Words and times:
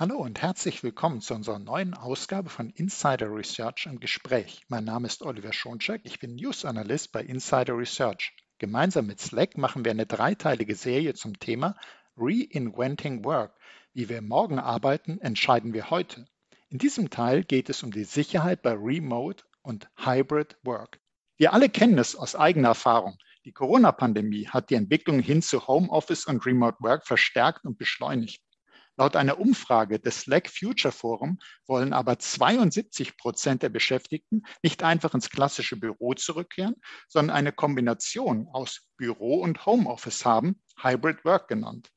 Hallo 0.00 0.16
und 0.16 0.40
herzlich 0.40 0.82
willkommen 0.82 1.20
zu 1.20 1.34
unserer 1.34 1.58
neuen 1.58 1.92
Ausgabe 1.92 2.48
von 2.48 2.70
Insider 2.70 3.30
Research 3.30 3.84
im 3.84 4.00
Gespräch. 4.00 4.62
Mein 4.68 4.84
Name 4.84 5.06
ist 5.06 5.20
Oliver 5.20 5.52
Schoncheck, 5.52 6.00
ich 6.04 6.18
bin 6.18 6.36
News 6.36 6.64
Analyst 6.64 7.12
bei 7.12 7.22
Insider 7.22 7.76
Research. 7.76 8.32
Gemeinsam 8.56 9.08
mit 9.08 9.20
Slack 9.20 9.58
machen 9.58 9.84
wir 9.84 9.90
eine 9.90 10.06
dreiteilige 10.06 10.74
Serie 10.74 11.12
zum 11.12 11.38
Thema 11.38 11.76
Reinventing 12.16 13.26
Work. 13.26 13.54
Wie 13.92 14.08
wir 14.08 14.22
morgen 14.22 14.58
arbeiten, 14.58 15.20
entscheiden 15.20 15.74
wir 15.74 15.90
heute. 15.90 16.24
In 16.70 16.78
diesem 16.78 17.10
Teil 17.10 17.44
geht 17.44 17.68
es 17.68 17.82
um 17.82 17.90
die 17.90 18.04
Sicherheit 18.04 18.62
bei 18.62 18.72
Remote 18.72 19.44
und 19.60 19.90
Hybrid 19.98 20.56
Work. 20.62 20.98
Wir 21.36 21.52
alle 21.52 21.68
kennen 21.68 21.98
es 21.98 22.16
aus 22.16 22.34
eigener 22.34 22.68
Erfahrung. 22.68 23.18
Die 23.44 23.52
Corona-Pandemie 23.52 24.48
hat 24.48 24.70
die 24.70 24.76
Entwicklung 24.76 25.20
hin 25.20 25.42
zu 25.42 25.66
Homeoffice 25.66 26.24
und 26.24 26.46
Remote 26.46 26.78
Work 26.80 27.06
verstärkt 27.06 27.66
und 27.66 27.76
beschleunigt. 27.76 28.40
Laut 29.00 29.16
einer 29.16 29.40
Umfrage 29.40 29.98
des 29.98 30.20
Slack 30.20 30.50
Future 30.50 30.92
Forum 30.92 31.38
wollen 31.66 31.94
aber 31.94 32.18
72 32.18 33.16
Prozent 33.16 33.62
der 33.62 33.70
Beschäftigten 33.70 34.42
nicht 34.62 34.82
einfach 34.82 35.14
ins 35.14 35.30
klassische 35.30 35.78
Büro 35.78 36.12
zurückkehren, 36.12 36.74
sondern 37.08 37.34
eine 37.34 37.50
Kombination 37.50 38.46
aus 38.52 38.90
Büro 38.98 39.40
und 39.40 39.64
Homeoffice 39.64 40.26
haben, 40.26 40.60
Hybrid 40.82 41.24
Work 41.24 41.48
genannt. 41.48 41.88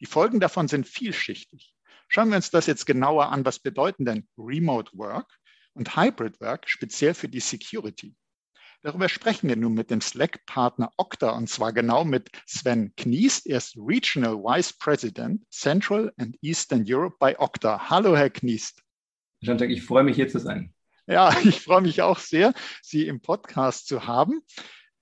Die 0.00 0.06
Folgen 0.06 0.40
davon 0.40 0.66
sind 0.66 0.88
vielschichtig. 0.88 1.74
Schauen 2.08 2.30
wir 2.30 2.36
uns 2.36 2.50
das 2.50 2.64
jetzt 2.64 2.86
genauer 2.86 3.30
an. 3.32 3.44
Was 3.44 3.58
bedeuten 3.58 4.06
denn 4.06 4.26
Remote 4.38 4.96
Work 4.96 5.30
und 5.74 5.94
Hybrid 5.94 6.40
Work 6.40 6.70
speziell 6.70 7.12
für 7.12 7.28
die 7.28 7.40
Security? 7.40 8.16
Darüber 8.86 9.08
sprechen 9.08 9.48
wir 9.48 9.56
nun 9.56 9.74
mit 9.74 9.90
dem 9.90 10.00
Slack-Partner 10.00 10.92
Okta 10.96 11.30
und 11.30 11.48
zwar 11.48 11.72
genau 11.72 12.04
mit 12.04 12.30
Sven 12.46 12.94
Kniest. 12.94 13.48
Er 13.48 13.58
ist 13.58 13.76
Regional 13.76 14.36
Vice 14.36 14.74
President 14.74 15.42
Central 15.50 16.12
and 16.18 16.36
Eastern 16.40 16.84
Europe 16.86 17.16
bei 17.18 17.36
Okta. 17.36 17.90
Hallo, 17.90 18.16
Herr 18.16 18.30
Kniest. 18.30 18.80
Jantek, 19.40 19.72
ich 19.72 19.82
freue 19.82 20.04
mich 20.04 20.14
hier 20.14 20.28
zu 20.28 20.38
sein. 20.38 20.72
Ja, 21.08 21.36
ich 21.44 21.62
freue 21.62 21.80
mich 21.80 22.00
auch 22.00 22.20
sehr, 22.20 22.54
Sie 22.80 23.08
im 23.08 23.20
Podcast 23.20 23.88
zu 23.88 24.06
haben. 24.06 24.42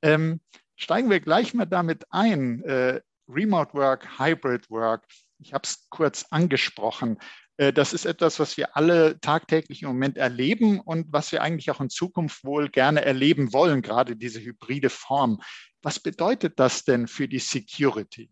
Ähm, 0.00 0.40
steigen 0.76 1.10
wir 1.10 1.20
gleich 1.20 1.52
mal 1.52 1.66
damit 1.66 2.06
ein. 2.08 2.64
Äh, 2.64 3.02
Remote 3.28 3.74
Work, 3.74 4.18
Hybrid 4.18 4.70
Work. 4.70 5.04
Ich 5.40 5.52
habe 5.52 5.64
es 5.64 5.90
kurz 5.90 6.24
angesprochen. 6.30 7.18
Äh, 7.56 7.72
das 7.72 7.92
ist 7.92 8.04
etwas, 8.04 8.38
was 8.38 8.56
wir 8.56 8.76
alle 8.76 9.20
tagtäglich 9.20 9.82
im 9.82 9.88
Moment 9.88 10.18
erleben 10.18 10.80
und 10.80 11.12
was 11.12 11.32
wir 11.32 11.42
eigentlich 11.42 11.70
auch 11.70 11.80
in 11.80 11.90
Zukunft 11.90 12.44
wohl 12.44 12.68
gerne 12.68 13.04
erleben 13.04 13.52
wollen, 13.52 13.82
gerade 13.82 14.16
diese 14.16 14.40
hybride 14.40 14.90
Form. 14.90 15.40
Was 15.82 16.00
bedeutet 16.00 16.58
das 16.58 16.84
denn 16.84 17.06
für 17.06 17.28
die 17.28 17.38
Security? 17.38 18.30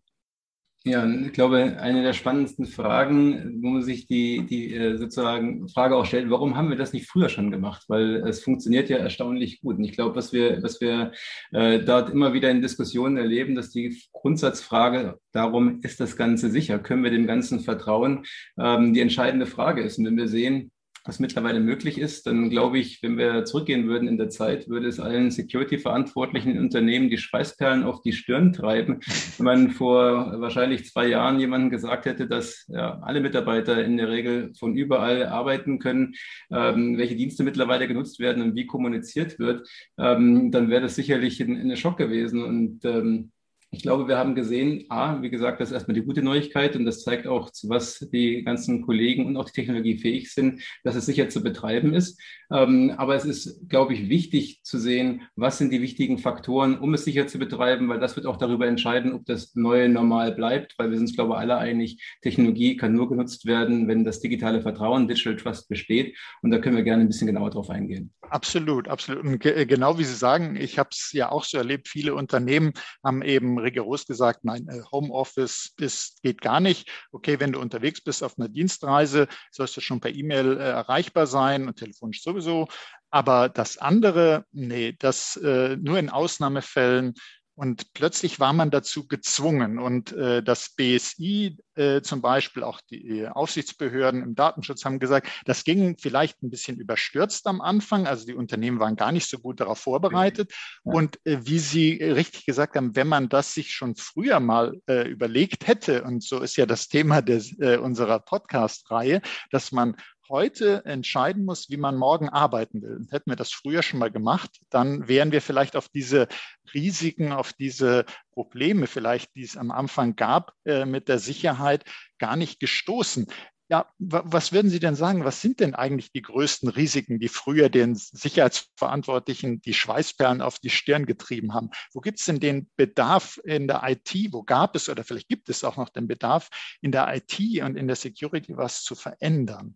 Ja, 0.85 1.07
ich 1.07 1.31
glaube, 1.31 1.77
eine 1.79 2.03
der 2.03 2.11
spannendsten 2.11 2.65
Fragen, 2.65 3.61
wo 3.63 3.69
man 3.69 3.83
sich 3.83 4.05
die, 4.05 4.45
die 4.45 4.75
äh, 4.75 4.97
sozusagen 4.97 5.69
Frage 5.69 5.95
auch 5.95 6.05
stellt, 6.05 6.29
warum 6.29 6.57
haben 6.57 6.69
wir 6.69 6.75
das 6.75 6.91
nicht 6.91 7.07
früher 7.07 7.29
schon 7.29 7.51
gemacht? 7.51 7.85
Weil 7.87 8.17
es 8.27 8.43
funktioniert 8.43 8.89
ja 8.89 8.97
erstaunlich 8.97 9.61
gut. 9.61 9.77
Und 9.77 9.85
ich 9.85 9.93
glaube, 9.93 10.17
was 10.17 10.33
wir, 10.33 10.61
was 10.61 10.81
wir 10.81 11.13
äh, 11.53 11.79
dort 11.79 12.09
immer 12.09 12.33
wieder 12.33 12.51
in 12.51 12.61
Diskussionen 12.61 13.15
erleben, 13.15 13.55
dass 13.55 13.69
die 13.69 13.97
Grundsatzfrage 14.11 15.19
darum, 15.31 15.79
ist 15.83 16.01
das 16.01 16.17
Ganze 16.17 16.49
sicher? 16.51 16.79
Können 16.79 17.05
wir 17.05 17.11
dem 17.11 17.27
Ganzen 17.27 17.61
vertrauen? 17.61 18.25
Ähm, 18.59 18.93
die 18.93 18.99
entscheidende 18.99 19.45
Frage 19.45 19.83
ist. 19.83 19.97
Und 19.99 20.05
wenn 20.05 20.17
wir 20.17 20.27
sehen, 20.27 20.72
was 21.05 21.19
mittlerweile 21.19 21.59
möglich 21.59 21.97
ist, 21.97 22.27
dann 22.27 22.49
glaube 22.49 22.79
ich, 22.79 23.03
wenn 23.03 23.17
wir 23.17 23.43
zurückgehen 23.43 23.87
würden 23.87 24.07
in 24.07 24.17
der 24.17 24.29
Zeit, 24.29 24.69
würde 24.69 24.87
es 24.87 24.99
allen 24.99 25.31
Security-verantwortlichen 25.31 26.57
Unternehmen 26.57 27.09
die 27.09 27.17
Schweißperlen 27.17 27.83
auf 27.83 28.01
die 28.01 28.13
Stirn 28.13 28.53
treiben, 28.53 28.99
wenn 29.37 29.45
man 29.45 29.71
vor 29.71 30.39
wahrscheinlich 30.39 30.85
zwei 30.85 31.07
Jahren 31.07 31.39
jemandem 31.39 31.69
gesagt 31.69 32.05
hätte, 32.05 32.27
dass 32.27 32.65
ja, 32.69 32.99
alle 33.01 33.19
Mitarbeiter 33.19 33.83
in 33.83 33.97
der 33.97 34.09
Regel 34.09 34.53
von 34.57 34.75
überall 34.75 35.25
arbeiten 35.25 35.79
können, 35.79 36.13
ähm, 36.49 36.97
welche 36.97 37.15
Dienste 37.15 37.43
mittlerweile 37.43 37.87
genutzt 37.87 38.19
werden 38.19 38.41
und 38.41 38.55
wie 38.55 38.65
kommuniziert 38.65 39.39
wird, 39.39 39.67
ähm, 39.97 40.51
dann 40.51 40.69
wäre 40.69 40.83
das 40.83 40.95
sicherlich 40.95 41.41
ein, 41.41 41.57
ein 41.57 41.75
Schock 41.75 41.97
gewesen. 41.97 42.43
Und 42.43 42.85
ähm, 42.85 43.32
ich 43.73 43.81
glaube, 43.81 44.07
wir 44.07 44.17
haben 44.17 44.35
gesehen, 44.35 44.85
A, 44.89 45.21
wie 45.23 45.31
gesagt, 45.31 45.59
das 45.59 45.69
ist 45.69 45.73
erstmal 45.73 45.95
die 45.95 46.05
gute 46.05 46.21
Neuigkeit 46.21 46.75
und 46.75 46.85
das 46.85 47.03
zeigt 47.03 47.25
auch, 47.25 47.49
zu 47.49 47.69
was 47.69 48.07
die 48.13 48.43
ganzen 48.43 48.83
Kollegen 48.83 49.25
und 49.25 49.35
auch 49.35 49.45
die 49.45 49.51
Technologie 49.51 49.97
fähig 49.97 50.31
sind, 50.31 50.61
dass 50.83 50.95
es 50.95 51.07
sicher 51.07 51.27
zu 51.29 51.41
betreiben 51.41 51.93
ist. 51.93 52.21
Ähm, 52.51 52.93
aber 52.97 53.15
es 53.15 53.25
ist, 53.25 53.67
glaube 53.67 53.95
ich, 53.95 54.09
wichtig 54.09 54.61
zu 54.63 54.77
sehen, 54.77 55.23
was 55.35 55.57
sind 55.57 55.73
die 55.73 55.81
wichtigen 55.81 56.19
Faktoren, 56.19 56.77
um 56.77 56.93
es 56.93 57.03
sicher 57.03 57.25
zu 57.25 57.39
betreiben, 57.39 57.89
weil 57.89 57.99
das 57.99 58.15
wird 58.15 58.27
auch 58.27 58.37
darüber 58.37 58.67
entscheiden, 58.67 59.11
ob 59.11 59.25
das 59.25 59.55
neue 59.55 59.89
Normal 59.89 60.33
bleibt, 60.33 60.75
weil 60.77 60.91
wir 60.91 60.97
sind 60.97 61.07
uns, 61.07 61.15
glaube 61.15 61.33
ich, 61.33 61.39
alle 61.39 61.57
einig, 61.57 61.99
Technologie 62.21 62.77
kann 62.77 62.93
nur 62.93 63.09
genutzt 63.09 63.47
werden, 63.47 63.87
wenn 63.87 64.03
das 64.05 64.19
digitale 64.19 64.61
Vertrauen, 64.61 65.07
Digital 65.07 65.35
Trust 65.35 65.67
besteht. 65.67 66.15
Und 66.43 66.51
da 66.51 66.59
können 66.59 66.75
wir 66.75 66.83
gerne 66.83 67.03
ein 67.03 67.07
bisschen 67.07 67.27
genauer 67.27 67.49
drauf 67.49 67.71
eingehen. 67.71 68.13
Absolut, 68.29 68.87
absolut. 68.87 69.23
Und 69.23 69.39
genau 69.39 69.97
wie 69.97 70.03
Sie 70.03 70.15
sagen, 70.15 70.55
ich 70.55 70.77
habe 70.77 70.89
es 70.91 71.11
ja 71.11 71.31
auch 71.31 71.43
so 71.43 71.57
erlebt, 71.57 71.87
viele 71.87 72.13
Unternehmen 72.13 72.73
haben 73.03 73.23
eben 73.23 73.62
rigoros 73.63 74.05
gesagt, 74.05 74.43
nein, 74.43 74.67
äh, 74.67 74.81
Homeoffice 74.91 75.73
geht 76.21 76.41
gar 76.41 76.59
nicht. 76.59 76.89
Okay, 77.11 77.39
wenn 77.39 77.51
du 77.51 77.59
unterwegs 77.59 78.01
bist 78.01 78.23
auf 78.23 78.37
einer 78.37 78.49
Dienstreise, 78.49 79.27
sollst 79.51 79.75
du 79.77 79.81
schon 79.81 79.99
per 79.99 80.13
E-Mail 80.13 80.57
äh, 80.57 80.69
erreichbar 80.69 81.27
sein 81.27 81.67
und 81.67 81.77
telefonisch 81.77 82.21
sowieso. 82.21 82.67
Aber 83.09 83.49
das 83.49 83.77
andere, 83.77 84.45
nee, 84.51 84.95
das 84.97 85.35
äh, 85.37 85.77
nur 85.77 85.99
in 85.99 86.09
Ausnahmefällen 86.09 87.13
und 87.55 87.93
plötzlich 87.93 88.39
war 88.39 88.51
man 88.53 88.71
dazu 88.71 89.07
gezwungen. 89.07 89.77
Und 89.77 90.11
äh, 90.13 90.41
das 90.41 90.69
BSI 90.75 91.57
äh, 91.75 92.01
zum 92.01 92.21
Beispiel, 92.21 92.63
auch 92.63 92.81
die 92.81 93.27
Aufsichtsbehörden 93.27 94.23
im 94.23 94.35
Datenschutz 94.35 94.85
haben 94.85 94.99
gesagt, 94.99 95.27
das 95.45 95.63
ging 95.63 95.95
vielleicht 95.97 96.41
ein 96.41 96.49
bisschen 96.49 96.77
überstürzt 96.77 97.45
am 97.45 97.61
Anfang. 97.61 98.07
Also 98.07 98.25
die 98.25 98.33
Unternehmen 98.33 98.79
waren 98.79 98.95
gar 98.95 99.11
nicht 99.11 99.29
so 99.29 99.37
gut 99.37 99.59
darauf 99.59 99.79
vorbereitet. 99.79 100.51
Ja. 100.83 100.93
Und 100.93 101.19
äh, 101.25 101.39
wie 101.41 101.59
Sie 101.59 102.03
richtig 102.03 102.45
gesagt 102.45 102.75
haben, 102.75 102.95
wenn 102.95 103.07
man 103.07 103.29
das 103.29 103.53
sich 103.53 103.71
schon 103.71 103.95
früher 103.95 104.39
mal 104.39 104.79
äh, 104.87 105.07
überlegt 105.07 105.67
hätte, 105.67 106.03
und 106.03 106.23
so 106.23 106.39
ist 106.41 106.57
ja 106.57 106.65
das 106.65 106.87
Thema 106.87 107.21
des, 107.21 107.57
äh, 107.59 107.77
unserer 107.77 108.19
Podcast-Reihe, 108.19 109.21
dass 109.51 109.71
man 109.71 109.95
heute 110.29 110.85
entscheiden 110.85 111.45
muss, 111.45 111.69
wie 111.69 111.77
man 111.77 111.97
morgen 111.97 112.29
arbeiten 112.29 112.81
will. 112.81 113.07
Hätten 113.11 113.29
wir 113.29 113.35
das 113.35 113.51
früher 113.51 113.83
schon 113.83 113.99
mal 113.99 114.11
gemacht, 114.11 114.51
dann 114.69 115.07
wären 115.07 115.31
wir 115.31 115.41
vielleicht 115.41 115.75
auf 115.75 115.89
diese 115.89 116.27
Risiken, 116.73 117.31
auf 117.31 117.53
diese 117.53 118.05
Probleme 118.31 118.87
vielleicht, 118.87 119.35
die 119.35 119.43
es 119.43 119.57
am 119.57 119.71
Anfang 119.71 120.15
gab 120.15 120.53
äh, 120.65 120.85
mit 120.85 121.07
der 121.07 121.19
Sicherheit, 121.19 121.85
gar 122.19 122.35
nicht 122.35 122.59
gestoßen. 122.59 123.27
Ja, 123.69 123.91
was 123.97 124.51
würden 124.51 124.69
Sie 124.69 124.79
denn 124.79 124.95
sagen? 124.95 125.23
Was 125.23 125.41
sind 125.41 125.59
denn 125.59 125.73
eigentlich 125.73 126.11
die 126.11 126.21
größten 126.21 126.69
Risiken, 126.69 127.19
die 127.19 127.29
früher 127.29 127.69
den 127.69 127.95
Sicherheitsverantwortlichen 127.95 129.61
die 129.61 129.73
Schweißperlen 129.73 130.41
auf 130.41 130.59
die 130.59 130.69
Stirn 130.69 131.05
getrieben 131.05 131.53
haben? 131.53 131.71
Wo 131.93 132.01
gibt 132.01 132.19
es 132.19 132.25
denn 132.25 132.39
den 132.39 132.69
Bedarf 132.75 133.39
in 133.43 133.67
der 133.67 133.81
IT? 133.85 134.13
Wo 134.31 134.43
gab 134.43 134.75
es 134.75 134.89
oder 134.89 135.03
vielleicht 135.03 135.29
gibt 135.29 135.49
es 135.49 135.63
auch 135.63 135.77
noch 135.77 135.89
den 135.89 136.07
Bedarf 136.07 136.49
in 136.81 136.91
der 136.91 137.15
IT 137.15 137.39
und 137.63 137.77
in 137.77 137.87
der 137.87 137.95
Security 137.95 138.55
was 138.57 138.83
zu 138.83 138.95
verändern? 138.95 139.75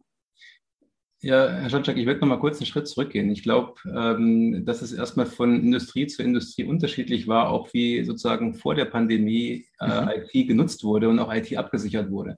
Ja, 1.21 1.49
Herr 1.49 1.69
Schotschak, 1.71 1.97
ich 1.97 2.05
würde 2.05 2.19
noch 2.19 2.27
mal 2.27 2.39
kurz 2.39 2.59
einen 2.59 2.67
Schritt 2.67 2.87
zurückgehen. 2.87 3.31
Ich 3.31 3.41
glaube, 3.41 3.73
ähm, 3.91 4.63
dass 4.65 4.83
es 4.83 4.93
erstmal 4.93 5.25
von 5.25 5.59
Industrie 5.63 6.05
zu 6.05 6.21
Industrie 6.21 6.63
unterschiedlich 6.63 7.27
war, 7.27 7.49
auch 7.49 7.73
wie 7.73 8.03
sozusagen 8.03 8.53
vor 8.53 8.75
der 8.75 8.85
Pandemie 8.85 9.65
äh, 9.79 10.01
mhm. 10.01 10.09
IT 10.31 10.47
genutzt 10.47 10.83
wurde 10.83 11.09
und 11.09 11.17
auch 11.17 11.33
IT 11.33 11.57
abgesichert 11.57 12.11
wurde. 12.11 12.37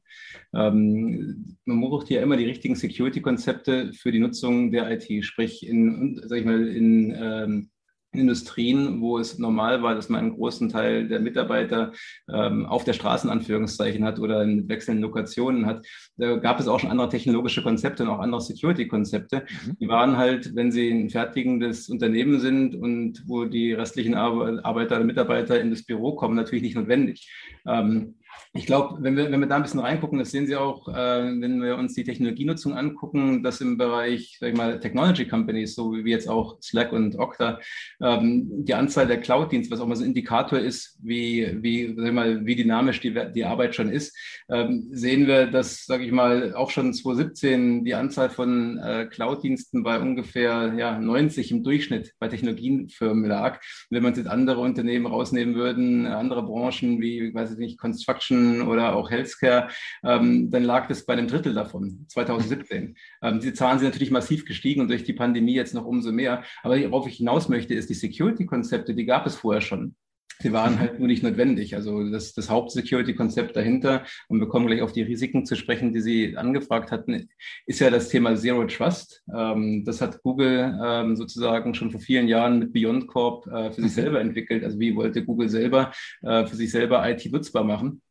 Ähm, 0.54 1.58
man 1.66 1.82
braucht 1.82 2.10
ja 2.10 2.22
immer 2.22 2.38
die 2.38 2.46
richtigen 2.46 2.76
Security-Konzepte 2.76 3.92
für 3.92 4.14
die 4.14 4.20
Nutzung 4.20 4.72
der 4.72 4.90
IT, 4.92 5.26
sprich 5.26 5.68
in, 5.68 6.22
sag 6.24 6.40
ich 6.40 6.46
mal, 6.46 6.66
in 6.66 7.14
ähm, 7.20 7.70
Industrien, 8.12 9.02
wo 9.02 9.20
es 9.20 9.38
normal 9.38 9.84
war, 9.84 9.94
dass 9.94 10.10
man 10.10 10.22
einen 10.22 10.36
großen 10.36 10.70
Teil 10.70 11.08
der 11.08 11.20
Mitarbeiter 11.20 11.94
ähm, 12.32 12.66
auf 12.66 12.84
der 12.84 12.94
Straße 12.94 13.28
in 13.28 13.32
Anführungszeichen 13.32 14.04
hat 14.04 14.20
oder 14.20 14.42
in 14.42 14.68
wechselnden 14.68 15.04
Lokationen 15.04 15.68
hat, 15.68 15.86
da 16.18 16.38
gab 16.38 16.60
es 16.60 16.68
auch 16.68 16.80
schon 16.80 16.90
andere 16.90 17.10
technologische 17.10 17.62
Konzepte 17.62 18.04
und 18.04 18.10
auch 18.10 18.20
andere 18.20 18.42
Security-Konzepte. 18.42 19.46
Mhm. 19.66 19.78
Die 19.80 19.88
waren 19.88 20.18
halt, 20.18 20.56
wenn 20.56 20.72
sie 20.72 20.90
ein 20.90 21.10
fertigendes 21.10 21.88
Unternehmen 21.90 22.40
sind 22.40 22.76
und 22.76 23.24
wo 23.28 23.46
die 23.46 23.74
restlichen 23.74 24.16
Arbeiter 24.16 25.04
Mitarbeiter 25.04 25.60
in 25.62 25.70
das 25.70 25.84
Büro 25.84 26.16
kommen, 26.16 26.36
natürlich 26.36 26.64
nicht 26.64 26.76
notwendig. 26.76 27.32
Ähm, 27.68 28.16
ich 28.54 28.66
glaube, 28.66 28.98
wenn 29.02 29.16
wir, 29.16 29.32
wenn 29.32 29.40
wir 29.40 29.48
da 29.48 29.58
ein 29.58 29.62
bisschen 29.62 29.80
reingucken, 29.80 30.18
das 30.18 30.32
sehen 30.32 30.48
Sie 30.48 30.56
auch, 30.56 30.88
äh, 30.88 30.94
wenn 30.94 31.62
wir 31.62 31.78
uns 31.78 31.94
die 31.94 32.04
Technologienutzung 32.04 32.74
angucken, 32.74 33.44
dass 33.44 33.62
im 33.62 33.78
Bereich, 33.78 34.38
sag 34.40 34.50
ich 34.50 34.58
mal, 34.58 34.80
Technology 34.80 35.28
Companies, 35.28 35.76
so 35.76 35.94
wie 35.94 36.10
jetzt 36.10 36.28
auch 36.28 36.60
Slack 36.60 36.92
und 36.92 37.20
Okta, 37.20 37.60
ähm, 38.02 38.48
die 38.66 38.74
Anzahl 38.74 39.06
der 39.06 39.22
Cloud-Dienste, 39.22 39.72
was 39.72 39.80
auch 39.80 39.86
mal 39.86 39.96
so 39.96 40.04
ein 40.04 40.08
Indikator 40.08 40.58
ist, 40.58 40.98
wie, 41.00 41.58
wie, 41.62 41.94
sag 41.96 42.08
ich 42.08 42.12
mal, 42.12 42.44
wie 42.44 42.56
dynamisch 42.56 43.00
die, 43.02 43.14
die 43.36 43.46
Arbeit 43.46 43.76
schon 43.76 43.90
ist, 43.90 44.18
ähm, 44.50 44.88
sehen 44.92 45.28
wir, 45.28 45.46
dass, 45.46 45.86
sage 45.86 46.04
ich 46.04 46.12
mal, 46.12 46.56
auch 46.56 46.72
schon 46.72 46.92
2017 46.92 47.86
die 47.86 47.94
Anzahl 47.94 48.32
von 48.32 48.80
äh, 48.80 49.06
Cloud-Diensten 49.06 49.84
bei 49.84 50.00
ungefähr 50.00 50.74
ja, 50.76 50.98
90 50.98 51.52
im 51.52 51.64
Durchschnitt 51.64 52.16
bei 52.18 52.28
Technologiefirmen 52.28 53.26
lag. 53.26 53.62
Wenn 53.92 54.02
man 54.02 54.16
jetzt 54.16 54.28
andere 54.28 54.62
Unternehmen 54.62 55.06
rausnehmen 55.06 55.54
würden, 55.54 56.08
andere 56.08 56.42
Branchen 56.42 57.00
wie, 57.00 57.32
weiß 57.32 57.52
ich 57.52 57.58
nicht, 57.60 57.78
Construction, 57.78 58.39
Construction 58.40 58.68
oder 58.68 58.96
auch 58.96 59.10
Healthcare, 59.10 59.70
ähm, 60.04 60.50
dann 60.52 60.64
lag 60.64 60.88
das 60.88 61.06
bei 61.06 61.14
einem 61.14 61.28
Drittel 61.28 61.54
davon, 61.54 62.06
2017. 62.08 62.96
Ähm, 63.22 63.40
diese 63.40 63.54
Zahlen 63.54 63.80
sind 63.80 63.90
natürlich 63.90 64.12
massiv 64.12 64.46
gestiegen 64.46 64.82
und 64.82 64.90
durch 64.90 65.04
die 65.04 65.14
Pandemie 65.14 65.56
jetzt 65.56 65.74
noch 65.74 65.86
umso 65.86 66.12
mehr. 66.12 66.44
Aber 66.64 66.80
worauf 66.92 67.08
ich 67.08 67.18
hinaus 67.18 67.50
möchte, 67.50 67.74
ist, 67.74 67.90
die 67.90 67.94
Security-Konzepte, 67.94 68.94
die 68.94 69.06
gab 69.06 69.26
es 69.26 69.36
vorher 69.36 69.62
schon. 69.62 69.96
Sie 70.42 70.54
waren 70.54 70.80
halt 70.80 71.00
nur 71.00 71.10
nicht 71.10 71.22
notwendig. 71.22 71.76
Also 71.76 72.10
das, 72.10 72.34
das 72.34 72.50
Haupt-Security-Konzept 72.50 73.58
dahinter, 73.58 74.06
und 74.30 74.40
wir 74.40 74.48
kommen 74.48 74.68
gleich 74.68 74.82
auf 74.82 74.94
die 74.94 75.02
Risiken 75.02 75.46
zu 75.46 75.58
sprechen, 75.58 75.92
die 75.92 76.00
Sie 76.00 76.38
angefragt 76.38 76.92
hatten, 76.92 77.28
ist 77.66 77.82
ja 77.82 77.90
das 77.90 78.08
Thema 78.08 78.38
Zero 78.38 78.64
Trust. 78.66 79.22
Ähm, 79.36 79.84
das 79.84 80.00
hat 80.00 80.24
Google 80.24 80.80
ähm, 80.82 81.18
sozusagen 81.18 81.74
schon 81.74 81.92
vor 81.92 82.00
vielen 82.00 82.30
Jahren 82.30 82.60
mit 82.60 82.72
Beyond 82.72 83.08
Corp 83.08 83.48
äh, 83.48 83.72
für 83.72 83.82
sich 83.82 83.92
mhm. 83.92 83.96
selber 83.96 84.22
entwickelt. 84.22 84.64
Also 84.64 84.80
wie 84.80 84.96
wollte 84.96 85.26
Google 85.26 85.50
selber 85.50 85.92
äh, 86.22 86.46
für 86.46 86.56
sich 86.56 86.72
selber 86.72 87.08
IT 87.10 87.30
nutzbar 87.30 87.66
machen? 87.66 88.02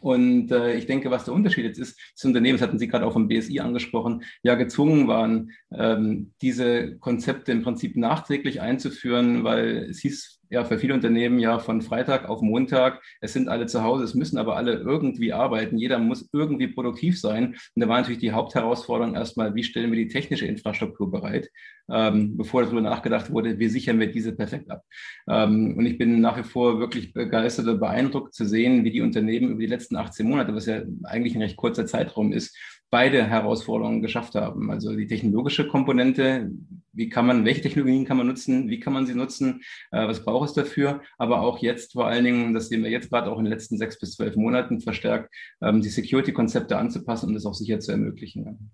Und 0.00 0.50
äh, 0.50 0.74
ich 0.74 0.86
denke, 0.86 1.10
was 1.10 1.24
der 1.24 1.34
Unterschied 1.34 1.64
jetzt 1.64 1.78
ist, 1.78 1.98
das 2.14 2.24
Unternehmen, 2.24 2.58
das 2.58 2.66
hatten 2.66 2.78
Sie 2.78 2.88
gerade 2.88 3.06
auch 3.06 3.12
vom 3.12 3.28
BSI 3.28 3.60
angesprochen, 3.60 4.24
ja 4.42 4.54
gezwungen 4.54 5.08
waren, 5.08 5.52
ähm, 5.72 6.32
diese 6.42 6.96
Konzepte 6.98 7.52
im 7.52 7.62
Prinzip 7.62 7.96
nachträglich 7.96 8.60
einzuführen, 8.60 9.44
weil 9.44 9.88
es 9.90 10.00
hieß 10.00 10.40
ja 10.54 10.64
für 10.64 10.78
viele 10.78 10.94
Unternehmen 10.94 11.38
ja 11.38 11.58
von 11.58 11.82
Freitag 11.82 12.28
auf 12.28 12.40
Montag, 12.40 13.02
es 13.20 13.32
sind 13.32 13.48
alle 13.48 13.66
zu 13.66 13.82
Hause, 13.82 14.04
es 14.04 14.14
müssen 14.14 14.38
aber 14.38 14.56
alle 14.56 14.74
irgendwie 14.74 15.32
arbeiten, 15.32 15.76
jeder 15.76 15.98
muss 15.98 16.28
irgendwie 16.32 16.68
produktiv 16.68 17.20
sein. 17.20 17.56
Und 17.74 17.82
da 17.82 17.88
war 17.88 17.98
natürlich 17.98 18.20
die 18.20 18.32
Hauptherausforderung 18.32 19.14
erstmal, 19.14 19.54
wie 19.54 19.64
stellen 19.64 19.90
wir 19.90 19.98
die 19.98 20.08
technische 20.08 20.46
Infrastruktur 20.46 21.10
bereit, 21.10 21.50
ähm, 21.90 22.36
bevor 22.36 22.62
darüber 22.62 22.80
nachgedacht 22.80 23.30
wurde, 23.30 23.58
wie 23.58 23.68
sichern 23.68 24.00
wir 24.00 24.10
diese 24.10 24.34
perfekt 24.34 24.70
ab. 24.70 24.82
Ähm, 25.28 25.76
und 25.76 25.84
ich 25.86 25.98
bin 25.98 26.20
nach 26.20 26.38
wie 26.38 26.44
vor 26.44 26.78
wirklich 26.78 27.12
begeistert 27.12 27.66
und 27.66 27.80
beeindruckt 27.80 28.34
zu 28.34 28.46
sehen, 28.46 28.84
wie 28.84 28.90
die 28.90 29.02
Unternehmen 29.02 29.50
über 29.50 29.60
die 29.60 29.66
letzten 29.66 29.96
18 29.96 30.28
Monate, 30.28 30.54
was 30.54 30.66
ja 30.66 30.82
eigentlich 31.02 31.34
ein 31.34 31.42
recht 31.42 31.56
kurzer 31.56 31.86
Zeitraum 31.86 32.32
ist, 32.32 32.56
beide 32.94 33.26
Herausforderungen 33.26 34.02
geschafft 34.02 34.36
haben. 34.36 34.70
Also 34.70 34.94
die 34.94 35.08
technologische 35.08 35.66
Komponente, 35.66 36.52
wie 36.92 37.08
kann 37.08 37.26
man, 37.26 37.44
welche 37.44 37.60
Technologien 37.60 38.04
kann 38.04 38.16
man 38.16 38.28
nutzen, 38.28 38.68
wie 38.68 38.78
kann 38.78 38.92
man 38.92 39.04
sie 39.04 39.16
nutzen, 39.16 39.62
äh, 39.90 40.06
was 40.06 40.24
braucht 40.24 40.50
es 40.50 40.54
dafür, 40.54 41.02
aber 41.18 41.40
auch 41.40 41.58
jetzt 41.58 41.94
vor 41.94 42.06
allen 42.06 42.22
Dingen, 42.24 42.54
das 42.54 42.68
sehen 42.68 42.84
wir 42.84 42.92
jetzt 42.92 43.10
gerade 43.10 43.32
auch 43.32 43.38
in 43.38 43.46
den 43.46 43.52
letzten 43.52 43.78
sechs 43.78 43.98
bis 43.98 44.12
zwölf 44.12 44.36
Monaten 44.36 44.80
verstärkt, 44.80 45.34
ähm, 45.60 45.82
die 45.82 45.88
Security-Konzepte 45.88 46.78
anzupassen 46.78 47.26
und 47.26 47.34
das 47.34 47.46
auch 47.46 47.54
sicher 47.54 47.80
zu 47.80 47.90
ermöglichen. 47.90 48.70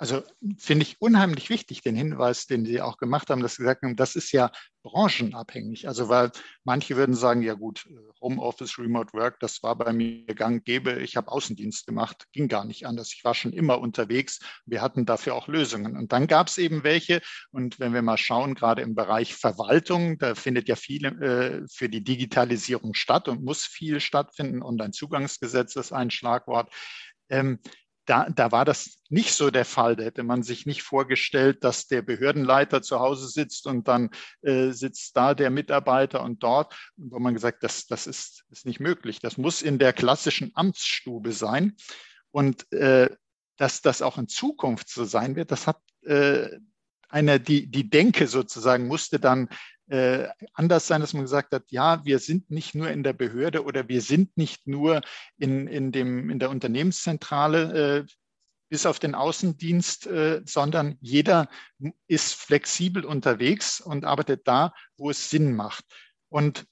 Also 0.00 0.22
finde 0.58 0.84
ich 0.84 1.00
unheimlich 1.00 1.50
wichtig, 1.50 1.82
den 1.82 1.96
Hinweis, 1.96 2.46
den 2.46 2.64
Sie 2.64 2.80
auch 2.80 2.98
gemacht 2.98 3.30
haben, 3.30 3.42
dass 3.42 3.56
Sie 3.56 3.62
gesagt 3.62 3.82
haben, 3.82 3.96
das 3.96 4.14
ist 4.14 4.30
ja 4.30 4.52
branchenabhängig. 4.84 5.88
Also 5.88 6.08
weil 6.08 6.30
manche 6.62 6.96
würden 6.96 7.16
sagen, 7.16 7.42
ja 7.42 7.54
gut, 7.54 7.88
Homeoffice, 8.20 8.78
Remote 8.78 9.12
Work, 9.12 9.40
das 9.40 9.60
war 9.64 9.76
bei 9.76 9.92
mir 9.92 10.24
gang 10.36 10.64
gäbe. 10.64 11.00
Ich 11.00 11.16
habe 11.16 11.32
Außendienst 11.32 11.84
gemacht, 11.84 12.26
ging 12.32 12.46
gar 12.46 12.64
nicht 12.64 12.86
anders. 12.86 13.12
Ich 13.12 13.24
war 13.24 13.34
schon 13.34 13.52
immer 13.52 13.80
unterwegs. 13.80 14.38
Wir 14.66 14.82
hatten 14.82 15.04
dafür 15.04 15.34
auch 15.34 15.48
Lösungen. 15.48 15.96
Und 15.96 16.12
dann 16.12 16.28
gab 16.28 16.46
es 16.46 16.58
eben 16.58 16.84
welche. 16.84 17.20
Und 17.50 17.80
wenn 17.80 17.92
wir 17.92 18.02
mal 18.02 18.18
schauen, 18.18 18.54
gerade 18.54 18.82
im 18.82 18.94
Bereich 18.94 19.34
Verwaltung, 19.34 20.16
da 20.18 20.36
findet 20.36 20.68
ja 20.68 20.76
viel 20.76 21.06
äh, 21.06 21.66
für 21.68 21.88
die 21.88 22.04
Digitalisierung 22.04 22.94
statt 22.94 23.26
und 23.26 23.42
muss 23.42 23.64
viel 23.64 23.98
stattfinden. 23.98 24.62
Online-Zugangsgesetz 24.62 25.74
ist 25.74 25.92
ein 25.92 26.12
Schlagwort. 26.12 26.72
Ähm, 27.30 27.58
da, 28.08 28.28
da 28.30 28.50
war 28.52 28.64
das 28.64 28.98
nicht 29.10 29.34
so 29.34 29.50
der 29.50 29.64
Fall. 29.64 29.96
Da 29.96 30.04
hätte 30.04 30.22
man 30.22 30.42
sich 30.42 30.64
nicht 30.64 30.82
vorgestellt, 30.82 31.62
dass 31.62 31.86
der 31.86 32.00
Behördenleiter 32.00 32.80
zu 32.80 33.00
Hause 33.00 33.28
sitzt 33.28 33.66
und 33.66 33.86
dann 33.86 34.10
äh, 34.42 34.70
sitzt 34.70 35.16
da 35.16 35.34
der 35.34 35.50
Mitarbeiter 35.50 36.22
und 36.22 36.42
dort. 36.42 36.74
Und 36.96 37.12
wo 37.12 37.18
man 37.18 37.34
gesagt, 37.34 37.62
das, 37.62 37.86
das 37.86 38.06
ist, 38.06 38.44
ist 38.50 38.64
nicht 38.64 38.80
möglich. 38.80 39.20
Das 39.20 39.36
muss 39.36 39.60
in 39.60 39.78
der 39.78 39.92
klassischen 39.92 40.52
Amtsstube 40.54 41.32
sein. 41.32 41.76
Und 42.30 42.70
äh, 42.72 43.10
dass 43.58 43.82
das 43.82 44.00
auch 44.00 44.16
in 44.16 44.28
Zukunft 44.28 44.88
so 44.88 45.04
sein 45.04 45.36
wird, 45.36 45.50
das 45.50 45.66
hat 45.66 45.80
äh, 46.02 46.48
eine, 47.10 47.40
die, 47.40 47.70
die 47.70 47.90
Denke 47.90 48.26
sozusagen 48.26 48.86
musste 48.86 49.20
dann 49.20 49.48
äh, 49.88 50.28
anders 50.52 50.86
sein, 50.86 51.00
dass 51.00 51.14
man 51.14 51.22
gesagt 51.22 51.52
hat, 51.52 51.64
ja, 51.70 52.04
wir 52.04 52.18
sind 52.18 52.50
nicht 52.50 52.74
nur 52.74 52.90
in 52.90 53.02
der 53.02 53.12
Behörde 53.12 53.64
oder 53.64 53.88
wir 53.88 54.02
sind 54.02 54.36
nicht 54.36 54.66
nur 54.66 55.00
in, 55.38 55.66
in, 55.66 55.92
dem, 55.92 56.30
in 56.30 56.38
der 56.38 56.50
Unternehmenszentrale, 56.50 58.00
äh, 58.00 58.06
bis 58.68 58.86
auf 58.86 58.98
den 58.98 59.14
Außendienst, 59.14 60.06
äh, 60.06 60.42
sondern 60.44 60.98
jeder 61.00 61.48
ist 62.06 62.34
flexibel 62.34 63.04
unterwegs 63.04 63.80
und 63.80 64.04
arbeitet 64.04 64.46
da, 64.46 64.74
wo 64.98 65.10
es 65.10 65.30
Sinn 65.30 65.54
macht. 65.54 65.84
Und 66.28 66.66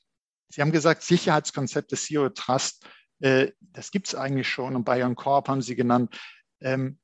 Sie 0.49 0.61
haben 0.61 0.73
gesagt, 0.73 1.03
Sicherheitskonzept 1.03 1.93
des 1.93 2.05
Zero 2.05 2.29
Trust, 2.29 2.87
äh, 3.21 3.53
das 3.61 3.91
gibt 3.91 4.09
es 4.09 4.15
eigentlich 4.15 4.49
schon 4.49 4.77
und 4.77 4.85
Bayern 4.85 5.17
Corp 5.17 5.49
haben 5.49 5.63
Sie 5.63 5.75
genannt. 5.75 6.17
Ähm, 6.61 6.99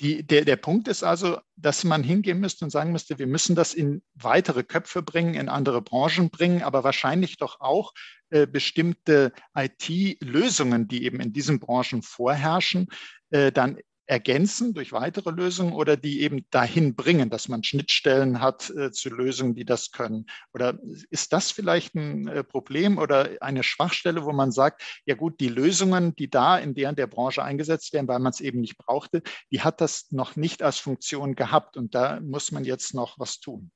die, 0.00 0.26
der, 0.26 0.44
der 0.44 0.56
Punkt 0.56 0.88
ist 0.88 1.02
also, 1.02 1.38
dass 1.56 1.84
man 1.84 2.02
hingehen 2.02 2.38
müsste 2.38 2.64
und 2.64 2.70
sagen 2.70 2.92
müsste, 2.92 3.18
wir 3.18 3.26
müssen 3.26 3.56
das 3.56 3.72
in 3.72 4.02
weitere 4.14 4.62
Köpfe 4.62 5.02
bringen, 5.02 5.34
in 5.34 5.48
andere 5.48 5.80
Branchen 5.80 6.30
bringen, 6.30 6.62
aber 6.62 6.84
wahrscheinlich 6.84 7.38
doch 7.38 7.60
auch 7.60 7.92
äh, 8.30 8.46
bestimmte 8.46 9.32
IT-Lösungen, 9.54 10.88
die 10.88 11.04
eben 11.04 11.20
in 11.20 11.32
diesen 11.32 11.60
Branchen 11.60 12.02
vorherrschen, 12.02 12.88
äh, 13.30 13.52
dann 13.52 13.78
ergänzen 14.06 14.74
durch 14.74 14.92
weitere 14.92 15.30
Lösungen 15.30 15.72
oder 15.72 15.96
die 15.96 16.22
eben 16.22 16.46
dahin 16.50 16.94
bringen, 16.96 17.30
dass 17.30 17.48
man 17.48 17.62
Schnittstellen 17.62 18.40
hat 18.40 18.70
äh, 18.70 18.90
zu 18.90 19.10
Lösungen, 19.10 19.54
die 19.54 19.64
das 19.64 19.90
können? 19.92 20.26
Oder 20.54 20.78
ist 21.10 21.32
das 21.32 21.50
vielleicht 21.50 21.94
ein 21.94 22.26
äh, 22.28 22.42
Problem 22.42 22.98
oder 22.98 23.30
eine 23.40 23.62
Schwachstelle, 23.62 24.24
wo 24.24 24.32
man 24.32 24.52
sagt, 24.52 24.82
ja 25.04 25.14
gut, 25.14 25.40
die 25.40 25.48
Lösungen, 25.48 26.14
die 26.16 26.30
da 26.30 26.58
in 26.58 26.74
der 26.74 26.96
der 26.96 27.06
Branche 27.06 27.42
eingesetzt 27.42 27.92
werden, 27.92 28.08
weil 28.08 28.18
man 28.18 28.30
es 28.30 28.40
eben 28.40 28.60
nicht 28.60 28.78
brauchte, 28.78 29.22
die 29.50 29.60
hat 29.60 29.80
das 29.80 30.10
noch 30.10 30.36
nicht 30.36 30.62
als 30.62 30.78
Funktion 30.78 31.34
gehabt 31.34 31.76
und 31.76 31.94
da 31.94 32.20
muss 32.20 32.52
man 32.52 32.64
jetzt 32.64 32.94
noch 32.94 33.18
was 33.18 33.40
tun? 33.40 33.70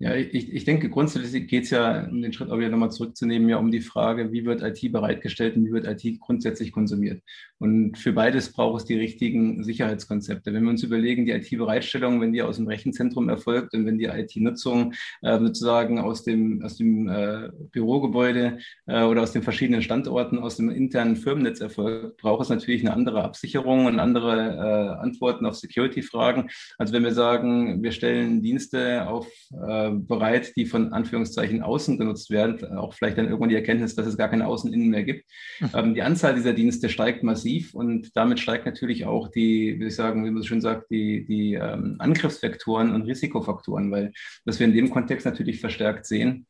Ja, 0.00 0.14
ich, 0.14 0.52
ich 0.52 0.64
denke, 0.64 0.90
grundsätzlich 0.90 1.48
geht 1.48 1.64
es 1.64 1.70
ja, 1.70 2.06
um 2.08 2.22
den 2.22 2.32
Schritt 2.32 2.50
auch 2.50 2.58
wieder 2.58 2.68
nochmal 2.68 2.92
zurückzunehmen, 2.92 3.48
ja 3.48 3.56
um 3.56 3.72
die 3.72 3.80
Frage, 3.80 4.30
wie 4.30 4.44
wird 4.44 4.62
IT 4.62 4.92
bereitgestellt 4.92 5.56
und 5.56 5.66
wie 5.66 5.72
wird 5.72 5.86
IT 5.86 6.20
grundsätzlich 6.20 6.70
konsumiert. 6.70 7.20
Und 7.58 7.98
für 7.98 8.12
beides 8.12 8.52
braucht 8.52 8.82
es 8.82 8.86
die 8.86 8.94
richtigen 8.94 9.64
Sicherheitskonzepte. 9.64 10.52
Wenn 10.52 10.62
wir 10.62 10.70
uns 10.70 10.84
überlegen, 10.84 11.26
die 11.26 11.32
IT-Bereitstellung, 11.32 12.20
wenn 12.20 12.32
die 12.32 12.42
aus 12.42 12.58
dem 12.58 12.68
Rechenzentrum 12.68 13.28
erfolgt 13.28 13.74
und 13.74 13.86
wenn 13.86 13.98
die 13.98 14.04
IT-Nutzung 14.04 14.94
äh, 15.22 15.36
sozusagen 15.40 15.98
aus 15.98 16.22
dem, 16.22 16.62
aus 16.62 16.76
dem 16.76 17.08
äh, 17.08 17.50
Bürogebäude 17.72 18.58
äh, 18.86 19.02
oder 19.02 19.22
aus 19.22 19.32
den 19.32 19.42
verschiedenen 19.42 19.82
Standorten, 19.82 20.38
aus 20.38 20.58
dem 20.58 20.70
internen 20.70 21.16
Firmennetz 21.16 21.60
erfolgt, 21.60 22.18
braucht 22.18 22.42
es 22.42 22.50
natürlich 22.50 22.82
eine 22.82 22.94
andere 22.94 23.24
Absicherung 23.24 23.86
und 23.86 23.98
andere 23.98 24.36
äh, 24.36 25.02
Antworten 25.02 25.44
auf 25.44 25.56
Security-Fragen. 25.56 26.50
Also 26.78 26.92
wenn 26.92 27.02
wir 27.02 27.14
sagen, 27.14 27.82
wir 27.82 27.90
stellen 27.90 28.42
Dienste 28.42 29.08
auf 29.08 29.26
äh, 29.50 29.87
bereit, 29.90 30.56
die 30.56 30.66
von 30.66 30.92
Anführungszeichen 30.92 31.62
außen 31.62 31.98
genutzt 31.98 32.30
werden. 32.30 32.76
Auch 32.76 32.94
vielleicht 32.94 33.18
dann 33.18 33.26
irgendwann 33.26 33.48
die 33.48 33.54
Erkenntnis, 33.54 33.94
dass 33.94 34.06
es 34.06 34.16
gar 34.16 34.28
keine 34.28 34.46
Außen-Innen 34.46 34.88
mehr 34.88 35.04
gibt. 35.04 35.24
Mhm. 35.60 35.70
Ähm, 35.74 35.94
die 35.94 36.02
Anzahl 36.02 36.34
dieser 36.34 36.52
Dienste 36.52 36.88
steigt 36.88 37.22
massiv 37.22 37.74
und 37.74 38.16
damit 38.16 38.40
steigt 38.40 38.66
natürlich 38.66 39.04
auch 39.06 39.28
die, 39.28 39.78
wie 39.78 39.86
ich 39.86 39.94
sagen, 39.94 40.24
wie 40.24 40.30
man 40.30 40.42
so 40.42 40.48
schön 40.48 40.60
sagt, 40.60 40.90
die, 40.90 41.24
die 41.24 41.54
ähm, 41.54 41.96
Angriffsvektoren 41.98 42.94
und 42.94 43.02
Risikofaktoren, 43.02 43.90
weil 43.90 44.12
was 44.44 44.58
wir 44.58 44.66
in 44.66 44.74
dem 44.74 44.90
Kontext 44.90 45.26
natürlich 45.26 45.60
verstärkt 45.60 46.06
sehen, 46.06 46.46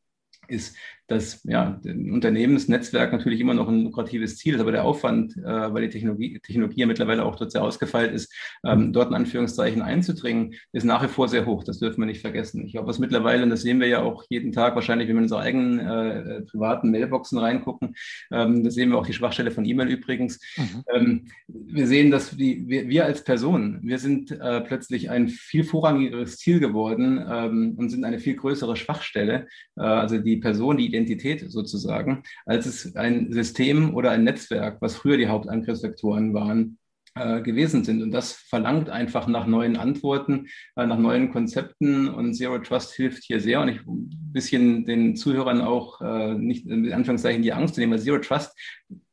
ist, 0.49 0.77
dass 1.09 1.43
ja, 1.45 1.81
ein 1.85 2.13
Unternehmensnetzwerk 2.13 3.13
natürlich 3.13 3.41
immer 3.41 3.55
noch 3.55 3.69
ein 3.69 3.85
lukratives 3.85 4.37
Ziel 4.37 4.55
ist, 4.55 4.61
aber 4.61 4.73
der 4.73 4.85
Aufwand, 4.85 5.37
äh, 5.39 5.43
weil 5.43 5.83
die 5.83 5.89
Technologie, 5.89 6.39
Technologie 6.39 6.81
ja 6.81 6.87
mittlerweile 6.87 7.25
auch 7.25 7.37
dort 7.37 7.51
sehr 7.51 7.63
ausgefeilt 7.63 8.13
ist, 8.13 8.33
ähm, 8.65 8.93
dort 8.93 9.09
in 9.09 9.15
Anführungszeichen 9.15 9.81
einzudringen, 9.81 10.55
ist 10.73 10.85
nach 10.85 11.03
wie 11.03 11.09
vor 11.09 11.29
sehr 11.29 11.47
hoch. 11.47 11.65
Das 11.65 11.79
dürfen 11.79 12.01
wir 12.01 12.07
nicht 12.07 12.21
vergessen. 12.21 12.65
Ich 12.67 12.73
glaube, 12.73 12.89
was 12.89 12.99
mittlerweile, 12.99 13.43
und 13.43 13.51
das 13.51 13.63
sehen 13.63 13.81
wir 13.81 13.89
ja 13.89 14.03
auch 14.03 14.25
jeden 14.29 14.53
Tag 14.53 14.75
wahrscheinlich, 14.75 15.09
wenn 15.09 15.17
wir 15.17 15.21
in 15.21 15.25
unsere 15.25 15.41
eigenen 15.41 15.79
äh, 15.79 16.43
privaten 16.43 16.91
Mailboxen 16.91 17.39
reingucken, 17.39 17.95
ähm, 18.31 18.63
da 18.63 18.71
sehen 18.71 18.91
wir 18.91 18.99
auch 18.99 19.07
die 19.07 19.15
Schwachstelle 19.15 19.51
von 19.51 19.65
E-Mail 19.65 19.89
übrigens. 19.89 20.39
Mhm. 20.57 20.85
Ähm, 20.95 21.25
wir 21.49 21.87
sehen, 21.87 22.11
dass 22.11 22.37
die, 22.37 22.69
wir, 22.69 22.87
wir 22.87 23.07
als 23.07 23.25
Person, 23.25 23.81
wir 23.83 23.99
sind 23.99 24.31
äh, 24.31 24.61
plötzlich 24.61 25.09
ein 25.09 25.29
viel 25.29 25.65
vorrangigeres 25.65 26.37
Ziel 26.37 26.61
geworden 26.61 27.25
ähm, 27.27 27.75
und 27.79 27.89
sind 27.89 28.05
eine 28.05 28.19
viel 28.19 28.37
größere 28.37 28.77
Schwachstelle. 28.77 29.47
Äh, 29.77 29.83
also 29.83 30.19
die 30.19 30.37
Person, 30.37 30.77
die 30.77 30.98
Identität 30.99 31.51
sozusagen, 31.51 32.23
als 32.47 32.67
es 32.67 32.97
ein 32.97 33.33
System 33.33 33.95
oder 33.95 34.11
ein 34.11 34.25
Netzwerk, 34.25 34.81
was 34.81 34.97
früher 34.97 35.17
die 35.17 35.29
Hauptangriffsvektoren 35.29 36.35
waren, 36.35 36.79
äh, 37.15 37.41
gewesen 37.43 37.85
sind. 37.85 38.03
Und 38.03 38.13
das 38.13 38.33
verlangt 38.33 38.91
einfach 38.91 39.27
nach 39.27 39.47
neuen 39.47 39.77
Antworten, 39.77 40.47
äh, 40.77 40.87
nach 40.87 40.99
neuen 40.99 41.33
Konzepten. 41.33 42.09
Und 42.09 42.35
Zero 42.35 42.59
Trust 42.59 42.93
hilft 42.93 43.25
hier 43.25 43.41
sehr. 43.41 43.61
Und 43.61 43.69
ich 43.69 43.81
ein 43.87 44.11
bisschen 44.33 44.85
den 44.85 45.17
Zuhörern 45.17 45.61
auch 45.61 46.01
äh, 46.01 46.35
nicht 46.35 46.67
in 46.67 46.93
Anführungszeichen 46.93 47.43
die 47.43 47.53
Angst 47.53 47.75
zu 47.75 47.81
nehmen, 47.81 47.93
weil 47.93 48.01
Zero 48.01 48.19
Trust 48.19 48.57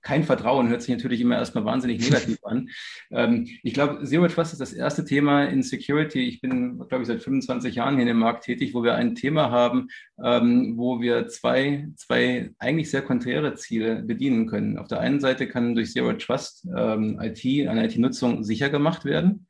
kein 0.06 0.24
Vertrauen 0.24 0.70
hört 0.70 0.84
sich 0.84 0.94
natürlich 0.94 1.20
immer 1.20 1.36
erstmal 1.36 1.66
wahnsinnig 1.66 2.00
negativ 2.00 2.38
an. 2.44 2.70
Ähm, 3.12 3.48
ich 3.64 3.74
glaube, 3.74 4.04
Zero 4.04 4.28
Trust 4.28 4.54
ist 4.54 4.62
das 4.62 4.74
erste 4.74 5.06
Thema 5.06 5.46
in 5.46 5.62
Security. 5.62 6.28
Ich 6.28 6.42
bin, 6.42 6.80
glaube 6.88 7.04
ich, 7.04 7.08
seit 7.08 7.22
25 7.22 7.76
Jahren 7.76 7.94
hier 7.96 8.02
in 8.02 8.08
dem 8.08 8.18
Markt 8.18 8.44
tätig, 8.44 8.74
wo 8.74 8.84
wir 8.84 8.96
ein 8.96 9.16
Thema 9.16 9.52
haben, 9.52 9.88
ähm, 10.24 10.74
wo 10.76 11.00
wir 11.02 11.28
zwei, 11.28 11.88
zwei 11.96 12.52
eigentlich 12.58 12.90
sehr 12.90 13.04
konträre 13.04 13.54
Ziele 13.56 14.02
bedienen 14.02 14.48
können. 14.48 14.78
Auf 14.78 14.88
der 14.88 15.02
einen 15.02 15.20
Seite 15.20 15.48
kann 15.48 15.76
durch 15.76 15.92
Zero 15.92 16.14
Trust 16.14 16.68
ähm, 16.76 17.20
IT, 17.22 17.46
eine 17.68 17.86
IT-Nutzung 17.86 18.44
sicher 18.44 18.70
gemacht 18.70 19.06
werden. 19.06 19.46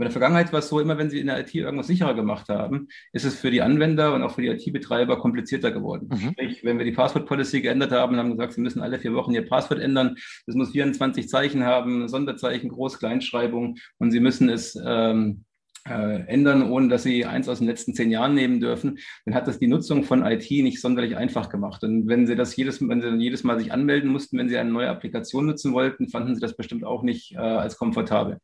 In 0.00 0.06
der 0.06 0.12
Vergangenheit 0.12 0.50
war 0.50 0.60
es 0.60 0.68
so, 0.68 0.80
immer 0.80 0.96
wenn 0.96 1.10
sie 1.10 1.20
in 1.20 1.26
der 1.26 1.38
IT 1.40 1.54
irgendwas 1.54 1.86
sicherer 1.86 2.14
gemacht 2.14 2.48
haben, 2.48 2.88
ist 3.12 3.26
es 3.26 3.38
für 3.38 3.50
die 3.50 3.60
Anwender 3.60 4.14
und 4.14 4.22
auch 4.22 4.34
für 4.34 4.40
die 4.40 4.48
IT-Betreiber 4.48 5.18
komplizierter 5.18 5.72
geworden. 5.72 6.08
Mhm. 6.10 6.30
Sprich, 6.32 6.64
wenn 6.64 6.78
wir 6.78 6.86
die 6.86 6.92
Passwort-Policy 6.92 7.60
geändert 7.60 7.92
haben 7.92 8.14
und 8.14 8.18
haben 8.18 8.30
gesagt, 8.30 8.54
sie 8.54 8.62
müssen 8.62 8.80
alle 8.80 8.98
vier 8.98 9.12
Wochen 9.12 9.32
ihr 9.32 9.46
Passwort 9.46 9.78
ändern, 9.78 10.16
das 10.46 10.56
muss 10.56 10.70
24 10.70 11.28
Zeichen 11.28 11.64
haben, 11.64 12.08
Sonderzeichen, 12.08 12.70
Groß-, 12.70 12.98
Kleinschreibung 12.98 13.76
und 13.98 14.10
sie 14.10 14.20
müssen 14.20 14.48
es 14.48 14.74
ähm, 14.82 15.44
äh, 15.90 16.24
ändern, 16.26 16.70
ohne 16.70 16.88
dass 16.88 17.02
sie 17.02 17.24
eins 17.24 17.48
aus 17.48 17.58
den 17.58 17.66
letzten 17.66 17.94
zehn 17.94 18.10
Jahren 18.10 18.34
nehmen 18.34 18.60
dürfen, 18.60 18.98
dann 19.24 19.34
hat 19.34 19.46
das 19.46 19.58
die 19.58 19.66
Nutzung 19.66 20.04
von 20.04 20.24
IT 20.24 20.50
nicht 20.50 20.80
sonderlich 20.80 21.16
einfach 21.16 21.48
gemacht. 21.48 21.82
Und 21.82 22.08
wenn 22.08 22.26
sie 22.26 22.36
das 22.36 22.56
jedes, 22.56 22.80
wenn 22.80 23.00
sie 23.00 23.08
dann 23.08 23.20
jedes 23.20 23.44
Mal 23.44 23.58
sich 23.58 23.72
anmelden 23.72 24.10
mussten, 24.10 24.38
wenn 24.38 24.48
sie 24.48 24.56
eine 24.56 24.70
neue 24.70 24.88
Applikation 24.88 25.46
nutzen 25.46 25.72
wollten, 25.72 26.08
fanden 26.08 26.34
sie 26.34 26.40
das 26.40 26.56
bestimmt 26.56 26.84
auch 26.84 27.02
nicht 27.02 27.32
äh, 27.32 27.38
als 27.38 27.76
komfortabel. 27.76 28.38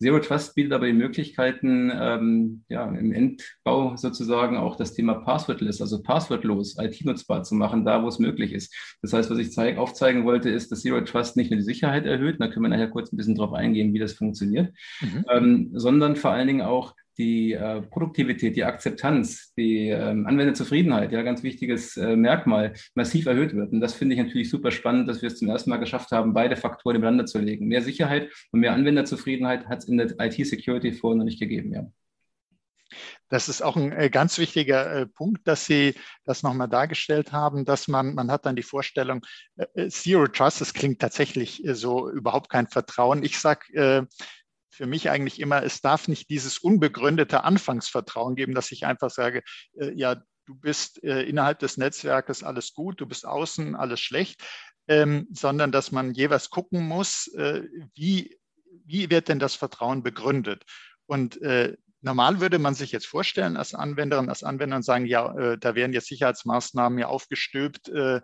Zero 0.00 0.18
Trust 0.20 0.54
bietet 0.54 0.72
aber 0.72 0.86
die 0.86 0.92
Möglichkeiten, 0.92 1.92
ähm, 1.94 2.64
ja, 2.68 2.86
im 2.86 3.12
Endbau 3.12 3.96
sozusagen 3.96 4.56
auch 4.56 4.76
das 4.76 4.94
Thema 4.94 5.14
Passwordless, 5.14 5.80
also 5.80 6.02
passwordlos, 6.02 6.76
IT 6.78 7.04
nutzbar 7.04 7.42
zu 7.42 7.54
machen, 7.54 7.84
da 7.84 8.02
wo 8.02 8.08
es 8.08 8.18
möglich 8.18 8.52
ist. 8.52 8.74
Das 9.02 9.12
heißt, 9.12 9.30
was 9.30 9.38
ich 9.38 9.52
zeig, 9.52 9.78
aufzeigen 9.78 10.24
wollte, 10.24 10.50
ist, 10.50 10.72
dass 10.72 10.82
Zero 10.82 11.00
Trust 11.00 11.36
nicht 11.36 11.50
nur 11.50 11.58
die 11.58 11.64
Sicherheit 11.64 12.06
erhöht, 12.06 12.36
da 12.40 12.48
können 12.48 12.64
wir 12.64 12.68
nachher 12.68 12.90
kurz 12.90 13.12
ein 13.12 13.16
bisschen 13.16 13.34
drauf 13.34 13.52
eingehen, 13.52 13.92
wie 13.94 13.98
das 13.98 14.12
funktioniert, 14.12 14.72
mhm. 15.00 15.24
ähm, 15.30 15.70
sondern 15.74 16.16
vor 16.16 16.30
allen 16.30 16.46
Dingen 16.46 16.62
auch 16.62 16.91
die 17.18 17.52
äh, 17.52 17.82
Produktivität, 17.82 18.56
die 18.56 18.64
Akzeptanz, 18.64 19.52
die 19.54 19.88
ähm, 19.88 20.26
Anwenderzufriedenheit, 20.26 21.12
ja, 21.12 21.22
ganz 21.22 21.42
wichtiges 21.42 21.96
äh, 21.96 22.16
Merkmal, 22.16 22.74
massiv 22.94 23.26
erhöht 23.26 23.54
wird. 23.54 23.72
Und 23.72 23.80
das 23.80 23.94
finde 23.94 24.14
ich 24.14 24.22
natürlich 24.22 24.50
super 24.50 24.70
spannend, 24.70 25.08
dass 25.08 25.22
wir 25.22 25.28
es 25.28 25.38
zum 25.38 25.48
ersten 25.48 25.70
Mal 25.70 25.78
geschafft 25.78 26.10
haben, 26.12 26.34
beide 26.34 26.56
Faktoren 26.56 26.96
übereinander 26.96 27.26
zu 27.26 27.38
legen. 27.38 27.68
Mehr 27.68 27.82
Sicherheit 27.82 28.30
und 28.50 28.60
mehr 28.60 28.72
Anwenderzufriedenheit 28.72 29.66
hat 29.66 29.80
es 29.80 29.88
in 29.88 29.98
der 29.98 30.14
IT-Security 30.18 30.92
vorher 30.92 31.18
noch 31.18 31.24
nicht 31.24 31.40
gegeben, 31.40 31.72
ja. 31.72 31.86
Das 33.28 33.48
ist 33.48 33.62
auch 33.62 33.76
ein 33.76 33.92
äh, 33.92 34.10
ganz 34.10 34.38
wichtiger 34.38 34.94
äh, 34.94 35.06
Punkt, 35.06 35.48
dass 35.48 35.64
Sie 35.64 35.94
das 36.24 36.42
nochmal 36.42 36.68
dargestellt 36.68 37.32
haben, 37.32 37.64
dass 37.64 37.88
man, 37.88 38.14
man 38.14 38.30
hat 38.30 38.44
dann 38.44 38.56
die 38.56 38.62
Vorstellung, 38.62 39.24
äh, 39.56 39.88
Zero 39.88 40.26
Trust, 40.26 40.60
das 40.60 40.74
klingt 40.74 41.00
tatsächlich 41.00 41.62
so 41.64 42.10
überhaupt 42.10 42.50
kein 42.50 42.68
Vertrauen. 42.68 43.22
Ich 43.22 43.38
sage, 43.38 44.06
für 44.72 44.86
mich 44.86 45.10
eigentlich 45.10 45.38
immer, 45.38 45.62
es 45.62 45.80
darf 45.80 46.08
nicht 46.08 46.30
dieses 46.30 46.58
unbegründete 46.58 47.44
Anfangsvertrauen 47.44 48.34
geben, 48.34 48.54
dass 48.54 48.72
ich 48.72 48.86
einfach 48.86 49.10
sage, 49.10 49.42
äh, 49.78 49.92
ja, 49.94 50.16
du 50.46 50.54
bist 50.54 51.04
äh, 51.04 51.22
innerhalb 51.22 51.58
des 51.58 51.76
Netzwerkes 51.76 52.42
alles 52.42 52.72
gut, 52.72 53.00
du 53.00 53.06
bist 53.06 53.26
außen 53.26 53.76
alles 53.76 54.00
schlecht, 54.00 54.42
ähm, 54.88 55.28
sondern 55.32 55.72
dass 55.72 55.92
man 55.92 56.14
jeweils 56.14 56.50
gucken 56.50 56.88
muss, 56.88 57.28
äh, 57.34 57.62
wie, 57.94 58.38
wie 58.84 59.10
wird 59.10 59.28
denn 59.28 59.38
das 59.38 59.54
Vertrauen 59.54 60.02
begründet? 60.02 60.64
Und 61.06 61.40
äh, 61.42 61.76
normal 62.00 62.40
würde 62.40 62.58
man 62.58 62.74
sich 62.74 62.92
jetzt 62.92 63.06
vorstellen 63.06 63.56
als 63.56 63.74
Anwenderin, 63.74 64.30
als 64.30 64.42
Anwender 64.42 64.82
sagen, 64.82 65.06
ja, 65.06 65.34
äh, 65.38 65.58
da 65.58 65.74
werden 65.74 65.92
jetzt 65.92 66.08
Sicherheitsmaßnahmen 66.08 66.98
ja 66.98 67.08
aufgestülpt, 67.08 67.88
äh, 67.90 68.20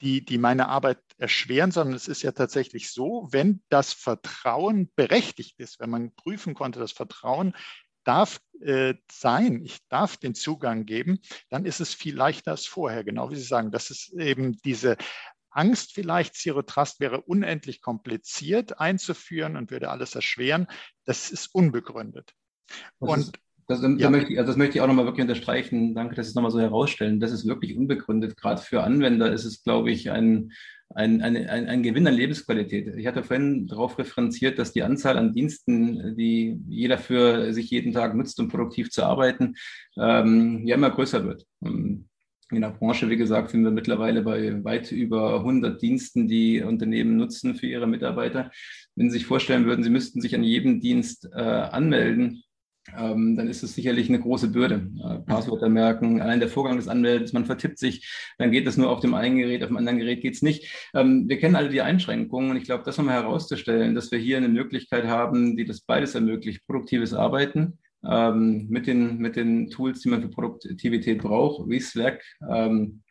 die, 0.00 0.24
die 0.24 0.38
meine 0.38 0.68
Arbeit 0.68 0.98
erschweren, 1.18 1.70
sondern 1.70 1.94
es 1.94 2.08
ist 2.08 2.22
ja 2.22 2.32
tatsächlich 2.32 2.92
so, 2.92 3.28
wenn 3.30 3.62
das 3.68 3.92
Vertrauen 3.92 4.90
berechtigt 4.94 5.58
ist, 5.58 5.80
wenn 5.80 5.90
man 5.90 6.14
prüfen 6.14 6.54
konnte, 6.54 6.78
das 6.78 6.92
Vertrauen 6.92 7.54
darf 8.04 8.40
äh, 8.60 8.94
sein, 9.10 9.62
ich 9.64 9.86
darf 9.88 10.16
den 10.16 10.34
Zugang 10.34 10.86
geben, 10.86 11.20
dann 11.50 11.64
ist 11.64 11.80
es 11.80 11.94
viel 11.94 12.16
leichter 12.16 12.52
als 12.52 12.66
vorher, 12.66 13.04
genau 13.04 13.30
wie 13.30 13.36
Sie 13.36 13.42
sagen. 13.42 13.70
Das 13.70 13.90
ist 13.90 14.12
eben 14.14 14.56
diese 14.64 14.96
Angst 15.50 15.92
vielleicht, 15.92 16.34
Zero 16.34 16.62
Trust 16.62 17.00
wäre 17.00 17.22
unendlich 17.22 17.80
kompliziert 17.80 18.80
einzuführen 18.80 19.56
und 19.56 19.70
würde 19.70 19.90
alles 19.90 20.14
erschweren. 20.14 20.68
Das 21.04 21.30
ist 21.30 21.54
unbegründet. 21.54 22.32
Das 23.00 23.10
und 23.10 23.18
ist 23.20 23.32
das, 23.68 23.82
ja. 23.82 23.88
da 23.88 24.10
möchte 24.10 24.32
ich, 24.32 24.38
also 24.38 24.48
das 24.48 24.56
möchte 24.56 24.76
ich 24.76 24.80
auch 24.80 24.86
nochmal 24.86 25.04
wirklich 25.04 25.22
unterstreichen. 25.22 25.94
Danke, 25.94 26.14
dass 26.14 26.26
Sie 26.26 26.30
es 26.30 26.34
nochmal 26.34 26.50
so 26.50 26.58
herausstellen. 26.58 27.20
Das 27.20 27.32
ist 27.32 27.46
wirklich 27.46 27.76
unbegründet. 27.76 28.36
Gerade 28.38 28.62
für 28.62 28.82
Anwender 28.82 29.30
ist 29.30 29.44
es, 29.44 29.62
glaube 29.62 29.90
ich, 29.90 30.10
ein, 30.10 30.52
ein, 30.94 31.20
ein, 31.20 31.36
ein, 31.36 31.66
ein 31.68 31.82
Gewinn 31.82 32.06
an 32.06 32.14
Lebensqualität. 32.14 32.96
Ich 32.96 33.06
hatte 33.06 33.22
vorhin 33.22 33.66
darauf 33.66 33.98
referenziert, 33.98 34.58
dass 34.58 34.72
die 34.72 34.82
Anzahl 34.82 35.18
an 35.18 35.34
Diensten, 35.34 36.16
die 36.16 36.58
jeder 36.66 36.96
für 36.96 37.52
sich 37.52 37.70
jeden 37.70 37.92
Tag 37.92 38.14
nutzt, 38.14 38.40
um 38.40 38.48
produktiv 38.48 38.90
zu 38.90 39.04
arbeiten, 39.04 39.54
ähm, 39.98 40.66
ja 40.66 40.74
immer 40.76 40.90
größer 40.90 41.26
wird. 41.26 41.44
Ähm, 41.62 42.08
in 42.50 42.62
der 42.62 42.70
Branche, 42.70 43.10
wie 43.10 43.18
gesagt, 43.18 43.50
sind 43.50 43.64
wir 43.64 43.70
mittlerweile 43.70 44.22
bei 44.22 44.64
weit 44.64 44.90
über 44.90 45.40
100 45.40 45.82
Diensten, 45.82 46.26
die 46.26 46.62
Unternehmen 46.62 47.18
nutzen 47.18 47.54
für 47.54 47.66
ihre 47.66 47.86
Mitarbeiter. 47.86 48.50
Wenn 48.96 49.10
Sie 49.10 49.18
sich 49.18 49.26
vorstellen 49.26 49.66
würden, 49.66 49.84
Sie 49.84 49.90
müssten 49.90 50.22
sich 50.22 50.34
an 50.34 50.42
jedem 50.42 50.80
Dienst 50.80 51.28
äh, 51.34 51.38
anmelden, 51.38 52.42
ähm, 52.96 53.36
dann 53.36 53.48
ist 53.48 53.62
es 53.62 53.74
sicherlich 53.74 54.08
eine 54.08 54.20
große 54.20 54.48
Bürde. 54.48 54.90
Äh, 55.02 55.18
Passwörter 55.20 55.68
merken, 55.68 56.20
allein 56.20 56.40
der 56.40 56.48
Vorgang 56.48 56.76
des 56.76 56.88
Anmeldens, 56.88 57.32
man 57.32 57.44
vertippt 57.44 57.78
sich, 57.78 58.08
dann 58.38 58.52
geht 58.52 58.66
es 58.66 58.76
nur 58.76 58.90
auf 58.90 59.00
dem 59.00 59.14
einen 59.14 59.38
Gerät, 59.38 59.62
auf 59.62 59.68
dem 59.68 59.76
anderen 59.76 59.98
Gerät 59.98 60.20
geht 60.22 60.34
es 60.34 60.42
nicht. 60.42 60.90
Ähm, 60.94 61.28
wir 61.28 61.38
kennen 61.38 61.56
alle 61.56 61.68
die 61.68 61.82
Einschränkungen 61.82 62.50
und 62.50 62.56
ich 62.56 62.64
glaube, 62.64 62.84
das 62.84 62.98
nochmal 62.98 63.22
herauszustellen, 63.22 63.94
dass 63.94 64.10
wir 64.12 64.18
hier 64.18 64.36
eine 64.36 64.48
Möglichkeit 64.48 65.06
haben, 65.06 65.56
die 65.56 65.64
das 65.64 65.80
beides 65.80 66.14
ermöglicht, 66.14 66.66
produktives 66.66 67.14
Arbeiten 67.14 67.78
ähm, 68.04 68.66
mit, 68.68 68.86
den, 68.86 69.18
mit 69.18 69.36
den 69.36 69.70
Tools, 69.70 70.00
die 70.00 70.08
man 70.08 70.22
für 70.22 70.28
Produktivität 70.28 71.22
braucht, 71.22 71.68
wie 71.68 71.80
Slack, 71.80 72.22
ähm, 72.48 73.02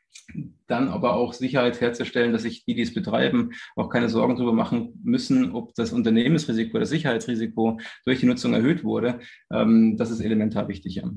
dann 0.68 0.90
aber 0.90 1.14
auch 1.16 1.34
Sicherheit 1.34 1.80
herzustellen, 1.82 2.34
dass 2.34 2.44
sich 2.44 2.66
die, 2.66 2.76
die 2.76 2.82
es 2.82 2.94
betreiben, 2.94 3.52
auch 3.76 3.90
keine 3.90 4.10
Sorgen 4.10 4.36
darüber 4.36 4.54
machen 4.54 5.00
müssen, 5.04 5.52
ob 5.52 5.74
das 5.76 5.94
Unternehmensrisiko, 5.94 6.80
das 6.80 6.90
Sicherheitsrisiko 6.90 7.80
durch 8.06 8.20
die 8.20 8.26
Nutzung 8.26 8.54
erhöht 8.54 8.84
wurde. 8.84 9.20
Ähm, 9.52 9.98
das 9.98 10.12
ist 10.12 10.20
elementar 10.20 10.68
wichtig. 10.68 10.96
Ja. 10.96 11.10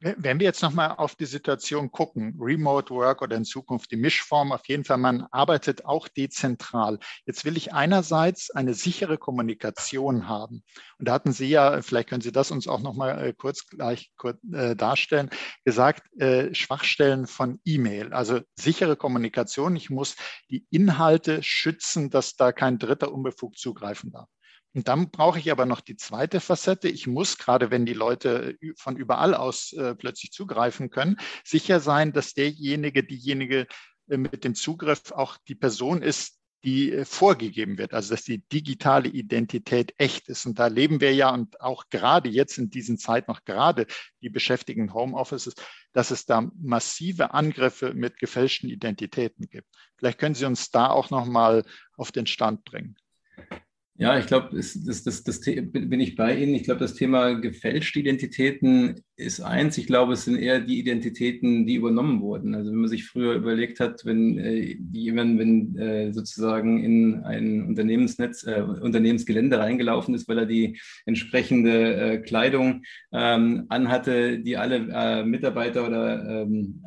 Wenn 0.00 0.38
wir 0.38 0.44
jetzt 0.44 0.62
nochmal 0.62 0.94
auf 0.96 1.16
die 1.16 1.26
Situation 1.26 1.90
gucken, 1.90 2.36
Remote 2.38 2.94
Work 2.94 3.20
oder 3.20 3.36
in 3.36 3.44
Zukunft 3.44 3.90
die 3.90 3.96
Mischform, 3.96 4.52
auf 4.52 4.68
jeden 4.68 4.84
Fall, 4.84 4.98
man 4.98 5.26
arbeitet 5.32 5.86
auch 5.86 6.06
dezentral. 6.06 7.00
Jetzt 7.26 7.44
will 7.44 7.56
ich 7.56 7.72
einerseits 7.74 8.52
eine 8.52 8.74
sichere 8.74 9.18
Kommunikation 9.18 10.28
haben. 10.28 10.62
Und 11.00 11.08
da 11.08 11.12
hatten 11.14 11.32
Sie 11.32 11.48
ja, 11.48 11.82
vielleicht 11.82 12.08
können 12.10 12.20
Sie 12.20 12.30
das 12.30 12.52
uns 12.52 12.68
auch 12.68 12.80
nochmal 12.80 13.26
äh, 13.26 13.32
kurz 13.32 13.66
gleich 13.66 14.12
kurz, 14.16 14.38
äh, 14.52 14.76
darstellen, 14.76 15.30
gesagt, 15.64 16.04
äh, 16.20 16.54
Schwachstellen 16.54 17.26
von 17.26 17.60
E-Mail, 17.64 18.12
also 18.12 18.40
sichere 18.54 18.94
Kommunikation. 18.94 19.74
Ich 19.74 19.90
muss 19.90 20.14
die 20.48 20.64
Inhalte 20.70 21.42
schützen, 21.42 22.08
dass 22.08 22.36
da 22.36 22.52
kein 22.52 22.78
Dritter 22.78 23.12
unbefugt 23.12 23.58
zugreifen 23.58 24.12
darf. 24.12 24.28
Und 24.78 24.86
dann 24.86 25.10
brauche 25.10 25.40
ich 25.40 25.50
aber 25.50 25.66
noch 25.66 25.80
die 25.80 25.96
zweite 25.96 26.38
Facette. 26.38 26.88
Ich 26.88 27.08
muss, 27.08 27.36
gerade 27.36 27.72
wenn 27.72 27.84
die 27.84 27.94
Leute 27.94 28.56
von 28.76 28.96
überall 28.96 29.34
aus 29.34 29.72
äh, 29.72 29.96
plötzlich 29.96 30.30
zugreifen 30.30 30.88
können, 30.88 31.16
sicher 31.42 31.80
sein, 31.80 32.12
dass 32.12 32.32
derjenige, 32.32 33.02
diejenige 33.02 33.66
äh, 34.08 34.16
mit 34.16 34.44
dem 34.44 34.54
Zugriff 34.54 35.10
auch 35.10 35.36
die 35.48 35.56
Person 35.56 36.00
ist, 36.00 36.38
die 36.62 36.92
äh, 36.92 37.04
vorgegeben 37.04 37.76
wird, 37.76 37.92
also 37.92 38.14
dass 38.14 38.22
die 38.22 38.38
digitale 38.38 39.08
Identität 39.08 39.94
echt 39.98 40.28
ist. 40.28 40.46
Und 40.46 40.60
da 40.60 40.68
leben 40.68 41.00
wir 41.00 41.12
ja 41.12 41.34
und 41.34 41.60
auch 41.60 41.88
gerade 41.90 42.28
jetzt 42.28 42.56
in 42.56 42.70
diesen 42.70 42.98
Zeiten 42.98 43.32
noch 43.32 43.44
gerade 43.44 43.84
die 44.22 44.30
Beschäftigten 44.30 44.94
Homeoffices, 44.94 45.56
dass 45.92 46.12
es 46.12 46.24
da 46.24 46.48
massive 46.56 47.34
Angriffe 47.34 47.94
mit 47.94 48.20
gefälschten 48.20 48.70
Identitäten 48.70 49.48
gibt. 49.48 49.66
Vielleicht 49.96 50.20
können 50.20 50.36
Sie 50.36 50.44
uns 50.44 50.70
da 50.70 50.88
auch 50.88 51.10
noch 51.10 51.26
mal 51.26 51.64
auf 51.96 52.12
den 52.12 52.28
Stand 52.28 52.62
bringen. 52.62 52.96
Ja, 54.00 54.16
ich 54.16 54.26
glaube, 54.26 54.54
das, 54.54 54.78
das, 54.84 55.02
das, 55.02 55.24
das, 55.24 55.40
bin 55.40 56.00
ich 56.00 56.14
bei 56.14 56.36
Ihnen. 56.36 56.54
Ich 56.54 56.62
glaube, 56.62 56.78
das 56.78 56.94
Thema 56.94 57.32
gefälschte 57.32 57.98
Identitäten 57.98 59.02
ist 59.16 59.40
eins. 59.40 59.76
Ich 59.76 59.88
glaube, 59.88 60.12
es 60.12 60.24
sind 60.24 60.36
eher 60.36 60.60
die 60.60 60.78
Identitäten, 60.78 61.66
die 61.66 61.74
übernommen 61.74 62.20
wurden. 62.20 62.54
Also 62.54 62.70
wenn 62.70 62.78
man 62.78 62.88
sich 62.88 63.06
früher 63.06 63.34
überlegt 63.34 63.80
hat, 63.80 64.04
wenn 64.04 64.38
äh, 64.38 64.76
jemand, 64.92 65.40
wenn 65.40 65.76
äh, 65.76 66.12
sozusagen 66.12 66.78
in 66.84 67.24
ein 67.24 67.66
Unternehmensnetz, 67.66 68.44
äh, 68.44 68.60
Unternehmensgelände 68.62 69.58
reingelaufen 69.58 70.14
ist, 70.14 70.28
weil 70.28 70.38
er 70.38 70.46
die 70.46 70.78
entsprechende 71.04 71.96
äh, 71.96 72.18
Kleidung 72.18 72.84
ähm, 73.12 73.66
anhatte, 73.68 74.38
die 74.38 74.56
alle 74.56 75.24
Mitarbeiter 75.24 75.84
oder 75.84 76.42
ähm, 76.42 76.84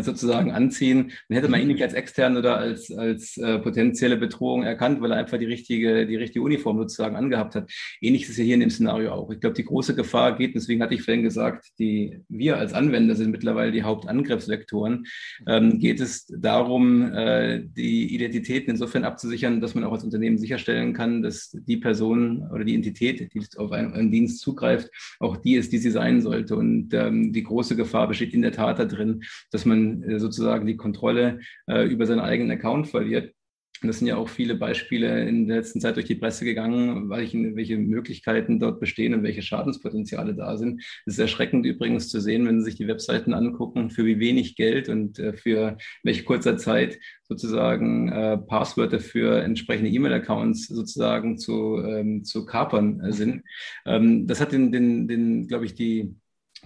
sozusagen 0.00 0.52
anziehen. 0.52 1.12
Dann 1.28 1.36
hätte 1.36 1.50
man 1.50 1.60
ihn 1.60 1.68
nicht 1.68 1.82
als 1.82 1.92
extern 1.92 2.36
oder 2.36 2.56
als, 2.56 2.90
als 2.90 3.36
äh, 3.36 3.58
potenzielle 3.58 4.16
Bedrohung 4.16 4.62
erkannt, 4.62 5.00
weil 5.00 5.12
er 5.12 5.18
einfach 5.18 5.38
die 5.38 5.44
richtige, 5.44 6.06
die 6.06 6.16
richtige 6.16 6.42
Uniform 6.42 6.78
sozusagen 6.78 7.16
angehabt 7.16 7.54
hat. 7.54 7.70
Ähnlich 8.00 8.22
ist 8.22 8.30
es 8.30 8.38
ja 8.38 8.44
hier 8.44 8.54
in 8.54 8.60
dem 8.60 8.70
Szenario 8.70 9.12
auch. 9.12 9.30
Ich 9.30 9.40
glaube, 9.40 9.54
die 9.54 9.64
große 9.64 9.94
Gefahr 9.94 10.36
geht, 10.36 10.54
deswegen 10.54 10.82
hatte 10.82 10.94
ich 10.94 11.02
vorhin 11.02 11.22
gesagt, 11.22 11.66
die, 11.78 12.20
wir 12.28 12.56
als 12.56 12.72
Anwender 12.72 13.14
sind 13.16 13.30
mittlerweile 13.30 13.72
die 13.72 13.82
Hauptangriffsvektoren, 13.82 15.04
ähm, 15.46 15.78
geht 15.78 16.00
es 16.00 16.26
darum, 16.26 17.12
äh, 17.12 17.62
die 17.62 18.14
Identitäten 18.14 18.70
insofern 18.70 19.04
abzusichern, 19.04 19.60
dass 19.60 19.74
man 19.74 19.84
auch 19.84 19.92
als 19.92 20.04
Unternehmen 20.04 20.38
sicherstellen 20.38 20.94
kann, 20.94 21.22
dass 21.22 21.50
die 21.66 21.76
Person 21.76 22.48
oder 22.50 22.64
die 22.64 22.74
Entität, 22.74 23.32
die 23.34 23.42
auf 23.58 23.72
einen, 23.72 23.92
einen 23.92 24.10
Dienst 24.10 24.40
zugreift, 24.40 24.90
auch 25.20 25.36
die 25.36 25.56
ist, 25.56 25.72
die 25.72 25.78
sie 25.78 25.90
sein 25.90 26.22
sollte. 26.22 26.56
Und 26.56 26.94
ähm, 26.94 27.32
die 27.32 27.42
große 27.42 27.76
Gefahr 27.76 28.08
besteht 28.08 28.32
in 28.32 28.42
der 28.42 28.52
Tat 28.52 28.78
darin, 28.78 29.22
dass 29.50 29.64
man 29.64 29.71
äh, 29.74 30.18
sozusagen 30.18 30.66
die 30.66 30.76
Kontrolle 30.76 31.40
äh, 31.66 31.86
über 31.86 32.06
seinen 32.06 32.20
eigenen 32.20 32.50
Account 32.50 32.88
verliert. 32.88 33.34
Und 33.82 33.88
das 33.88 33.98
sind 33.98 34.06
ja 34.06 34.16
auch 34.16 34.28
viele 34.28 34.54
Beispiele 34.54 35.28
in 35.28 35.48
der 35.48 35.56
letzten 35.56 35.80
Zeit 35.80 35.96
durch 35.96 36.06
die 36.06 36.14
Presse 36.14 36.44
gegangen, 36.44 37.10
welche, 37.10 37.56
welche 37.56 37.76
Möglichkeiten 37.76 38.60
dort 38.60 38.78
bestehen 38.78 39.12
und 39.12 39.24
welche 39.24 39.42
Schadenspotenziale 39.42 40.34
da 40.34 40.56
sind. 40.56 40.80
Es 41.04 41.14
ist 41.14 41.18
erschreckend 41.18 41.66
übrigens 41.66 42.08
zu 42.08 42.20
sehen, 42.20 42.46
wenn 42.46 42.60
Sie 42.60 42.66
sich 42.66 42.76
die 42.76 42.86
Webseiten 42.86 43.34
angucken, 43.34 43.90
für 43.90 44.06
wie 44.06 44.20
wenig 44.20 44.54
Geld 44.54 44.88
und 44.88 45.18
äh, 45.18 45.32
für 45.32 45.78
welche 46.04 46.22
kurzer 46.22 46.56
Zeit 46.58 47.00
sozusagen 47.24 48.08
äh, 48.12 48.38
Passwörter 48.38 49.00
für 49.00 49.42
entsprechende 49.42 49.90
E-Mail-Accounts 49.90 50.68
sozusagen 50.68 51.36
zu, 51.36 51.82
ähm, 51.84 52.22
zu 52.22 52.46
kapern 52.46 53.12
sind. 53.12 53.42
Ähm, 53.84 54.28
das 54.28 54.40
hat 54.40 54.52
den, 54.52 54.70
den, 54.70 55.08
den 55.08 55.48
glaube 55.48 55.64
ich, 55.64 55.74
die 55.74 56.14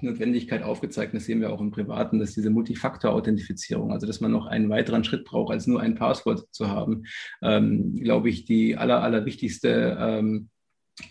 Notwendigkeit 0.01 0.63
aufgezeigt, 0.63 1.15
das 1.15 1.25
sehen 1.25 1.41
wir 1.41 1.53
auch 1.53 1.61
im 1.61 1.71
Privaten, 1.71 2.19
dass 2.19 2.35
diese 2.35 2.51
Multifaktor-Authentifizierung, 2.51 3.93
also 3.93 4.07
dass 4.07 4.21
man 4.21 4.31
noch 4.31 4.47
einen 4.47 4.69
weiteren 4.69 5.05
Schritt 5.05 5.25
braucht, 5.25 5.53
als 5.53 5.67
nur 5.67 5.81
ein 5.81 5.95
Passwort 5.95 6.47
zu 6.51 6.69
haben, 6.69 7.05
ähm, 7.43 7.95
glaube 7.95 8.29
ich, 8.29 8.45
die 8.45 8.77
aller, 8.77 9.03
allerwichtigste 9.03 9.97
ähm, 9.99 10.51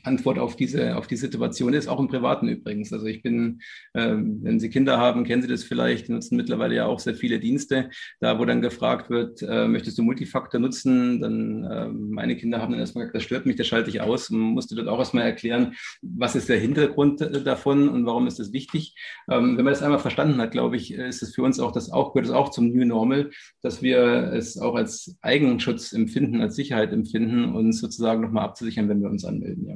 Antwort 0.04 0.40
auf 0.40 0.56
diese, 0.56 0.98
auf 0.98 1.08
die 1.08 1.16
Situation 1.16 1.74
ist, 1.74 1.88
auch 1.88 2.00
im 2.00 2.08
Privaten 2.08 2.48
übrigens. 2.48 2.92
Also 2.92 3.06
ich 3.06 3.22
bin, 3.22 3.62
ähm, 3.94 4.40
wenn 4.42 4.60
Sie 4.60 4.70
Kinder 4.70 4.98
haben, 4.98 5.24
kennen 5.24 5.42
Sie 5.42 5.48
das 5.48 5.64
vielleicht, 5.64 6.10
nutzen 6.10 6.38
mittlerweile 6.38 6.76
ja 6.76 6.86
auch 6.86 7.00
sehr 7.00 7.16
viele 7.16 7.40
Dienste, 7.40 7.90
da 8.20 8.40
wo 8.40 8.46
dann 8.46 8.62
gefragt 8.62 9.10
wird, 9.10 9.42
äh, 9.44 9.68
möchtest 9.68 9.98
du 9.98 10.04
Multifaktor 10.04 10.60
nutzen? 10.60 11.22
Dann 11.22 11.64
äh, 11.64 11.88
meine 11.90 12.36
Kinder 12.36 12.62
haben 12.62 12.72
dann 12.72 12.80
erstmal 12.80 13.06
gesagt, 13.06 13.16
das 13.16 13.24
stört 13.24 13.46
mich, 13.46 13.58
das 13.58 13.68
schalte 13.68 13.90
ich 13.90 14.02
aus. 14.02 14.30
Man 14.32 14.42
musste 14.42 14.76
dort 14.76 14.88
auch 14.88 15.00
erstmal 15.00 15.24
erklären, 15.24 15.76
was 16.02 16.36
ist 16.36 16.50
der 16.50 16.60
Hintergrund 16.60 17.22
äh, 17.22 17.44
davon 17.44 17.88
und 17.90 18.06
warum 18.06 18.26
ist 18.26 18.40
das 18.40 18.54
wichtig. 18.54 18.96
Ähm, 19.30 19.58
wenn 19.58 19.66
man 19.66 19.74
das 19.74 19.84
einmal 19.84 20.00
verstanden 20.00 20.42
hat, 20.42 20.52
glaube 20.52 20.78
ich, 20.78 20.94
ist 20.94 21.22
es 21.22 21.36
für 21.36 21.44
uns 21.44 21.60
auch 21.60 21.72
das 21.72 21.92
auch, 21.92 22.14
gehört 22.14 22.28
es 22.28 22.34
auch 22.34 22.50
zum 22.50 22.70
New 22.70 22.86
Normal, 22.86 23.30
dass 23.62 23.82
wir 23.84 24.34
es 24.34 24.58
auch 24.58 24.76
als 24.76 25.18
Eigenschutz 25.22 25.94
empfinden, 25.94 26.42
als 26.42 26.56
Sicherheit 26.56 26.92
empfinden, 26.92 27.54
uns 27.54 27.80
sozusagen 27.80 28.22
nochmal 28.22 28.46
abzusichern, 28.46 28.90
wenn 28.90 29.02
wir 29.02 29.10
uns 29.10 29.26
anmelden. 29.26 29.68
Ja. 29.68 29.75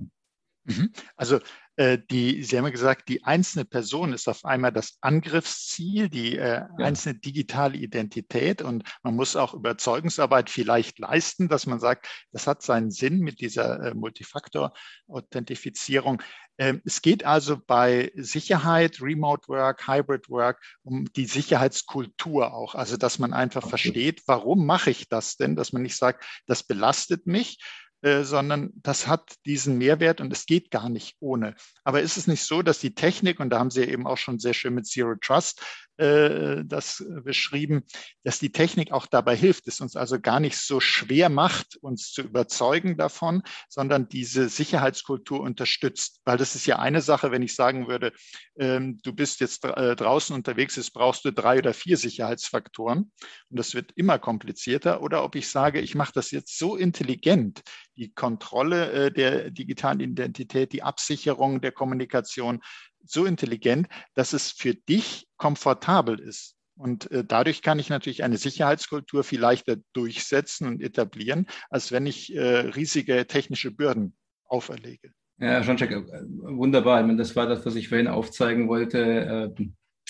Mhm. 0.70 0.92
Also 1.16 1.40
äh, 1.76 2.00
die, 2.12 2.44
Sie 2.44 2.58
haben 2.58 2.66
ja 2.66 2.72
gesagt, 2.72 3.10
die 3.10 3.24
einzelne 3.24 3.66
Person 3.66 4.12
ist 4.12 4.28
auf 4.28 4.44
einmal 4.44 4.74
das 4.74 4.98
Angriffsziel, 5.02 6.10
die 6.10 6.36
äh, 6.38 6.60
ja. 6.60 6.68
einzelne 6.78 7.20
digitale 7.20 7.78
Identität 7.78 8.62
und 8.62 8.84
man 9.02 9.16
muss 9.16 9.38
auch 9.38 9.54
Überzeugungsarbeit 9.54 10.50
vielleicht 10.50 11.00
leisten, 11.00 11.48
dass 11.48 11.66
man 11.66 11.80
sagt, 11.80 12.10
das 12.32 12.48
hat 12.48 12.62
seinen 12.62 12.92
Sinn 12.92 13.20
mit 13.20 13.40
dieser 13.40 13.80
äh, 13.82 13.94
Multifaktor-Authentifizierung. 13.94 16.22
Ähm, 16.58 16.82
es 16.84 17.02
geht 17.02 17.26
also 17.26 17.58
bei 17.66 18.12
Sicherheit, 18.16 19.02
Remote 19.02 19.48
Work, 19.48 19.88
Hybrid 19.88 20.30
Work 20.30 20.62
um 20.84 21.06
die 21.14 21.28
Sicherheitskultur 21.28 22.54
auch. 22.54 22.76
Also, 22.76 22.98
dass 22.98 23.20
man 23.20 23.32
einfach 23.32 23.64
okay. 23.64 23.70
versteht, 23.70 24.24
warum 24.26 24.66
mache 24.66 24.90
ich 24.90 25.08
das 25.08 25.38
denn? 25.38 25.56
Dass 25.56 25.72
man 25.72 25.84
nicht 25.84 25.96
sagt, 25.96 26.26
das 26.46 26.64
belastet 26.64 27.26
mich, 27.26 27.60
äh, 28.02 28.24
sondern 28.24 28.72
das 28.76 29.08
hat 29.08 29.36
diesen 29.46 29.78
Mehrwert 29.78 30.22
und 30.22 30.32
es 30.32 30.46
geht 30.46 30.72
gar 30.72 30.90
nicht 30.90 31.16
ohne. 31.20 31.56
Aber 31.84 32.02
ist 32.02 32.18
es 32.18 32.28
nicht 32.28 32.44
so, 32.44 32.62
dass 32.62 32.80
die 32.80 32.94
Technik, 32.94 33.40
und 33.40 33.50
da 33.50 33.60
haben 33.60 33.72
Sie 33.72 33.84
eben 33.84 34.08
auch 34.08 34.18
schon 34.18 34.40
sehr 34.40 34.54
schön 34.54 34.74
mit 34.76 34.88
Zero 34.88 35.16
Trust 35.16 35.62
äh, 36.00 36.64
das 36.66 37.04
beschrieben, 37.24 37.84
dass 38.24 38.40
die 38.40 38.52
Technik 38.52 38.92
auch 38.92 39.06
dabei 39.06 39.36
hilft, 39.36 39.68
es 39.68 39.82
uns 39.82 39.96
also 39.96 40.20
gar 40.20 40.40
nicht 40.40 40.58
so 40.58 40.80
schwer 40.80 41.30
macht, 41.30 41.78
uns 41.82 42.12
zu 42.12 42.22
überzeugen 42.22 42.98
davon, 42.98 43.44
sondern 43.68 44.10
diese 44.10 44.50
Sicherheitskultur 44.50 45.42
unterstützt. 45.42 46.22
Weil 46.26 46.38
das 46.38 46.56
ist 46.56 46.66
ja 46.66 46.80
eine 46.80 47.02
Sache, 47.02 47.32
wenn 47.32 47.42
ich 47.42 47.56
sagen 47.56 47.88
würde, 47.88 48.14
ähm, 48.58 49.00
du 49.04 49.14
bist 49.14 49.40
jetzt 49.42 49.66
äh, 49.66 49.96
draußen 49.96 50.36
unterwegs, 50.36 50.76
jetzt 50.76 50.94
brauchst 50.94 51.26
du 51.26 51.32
drei 51.32 51.60
oder 51.60 51.74
vier 51.74 51.98
Sicherheitsfaktoren 51.98 53.12
und 53.50 53.60
das 53.60 53.74
wird 53.74 53.92
immer 53.96 54.20
komplizierter. 54.20 55.02
Oder 55.02 55.24
ob 55.24 55.36
ich 55.36 55.50
sage, 55.50 55.82
ich 55.82 55.96
mache 55.96 56.14
das 56.14 56.32
jetzt 56.32 56.58
so 56.58 56.76
intelligent, 56.76 57.62
die 57.96 58.14
Kontrolle 58.14 58.92
äh, 58.92 59.12
der 59.12 59.52
digitalen 59.52 60.00
Identität, 60.00 60.72
die 60.72 60.84
Absicherung 60.84 61.62
der 61.62 61.72
Kommunikation, 61.72 62.62
so 63.06 63.26
intelligent, 63.26 63.88
dass 64.14 64.34
es 64.34 64.52
für 64.52 64.74
dich 64.74 65.28
komfortabel 65.38 66.20
ist. 66.20 66.56
Und 66.76 67.12
äh, 67.12 67.26
dadurch 67.26 67.62
kann 67.62 67.78
ich 67.78 67.90
natürlich 67.90 68.24
eine 68.24 68.38
Sicherheitskultur 68.38 69.24
viel 69.24 69.40
leichter 69.42 69.78
durchsetzen 69.94 70.68
und 70.68 70.82
etablieren, 70.82 71.46
als 71.70 71.92
wenn 71.92 72.06
ich 72.06 72.34
äh, 72.34 72.42
riesige 72.42 73.28
technische 73.28 73.72
Bürden 73.72 74.16
auferlege. 74.46 75.12
Ja, 75.40 75.62
Jean-Jacques, 75.62 76.10
äh, 76.10 76.22
wunderbar. 76.24 77.02
Ich 77.02 77.06
meine, 77.06 77.18
das 77.18 77.36
war 77.36 77.48
das, 77.48 77.66
was 77.66 77.76
ich 77.76 77.90
vorhin 77.90 78.08
aufzeigen 78.08 78.70
wollte. 78.70 79.54
Äh, 79.58 79.66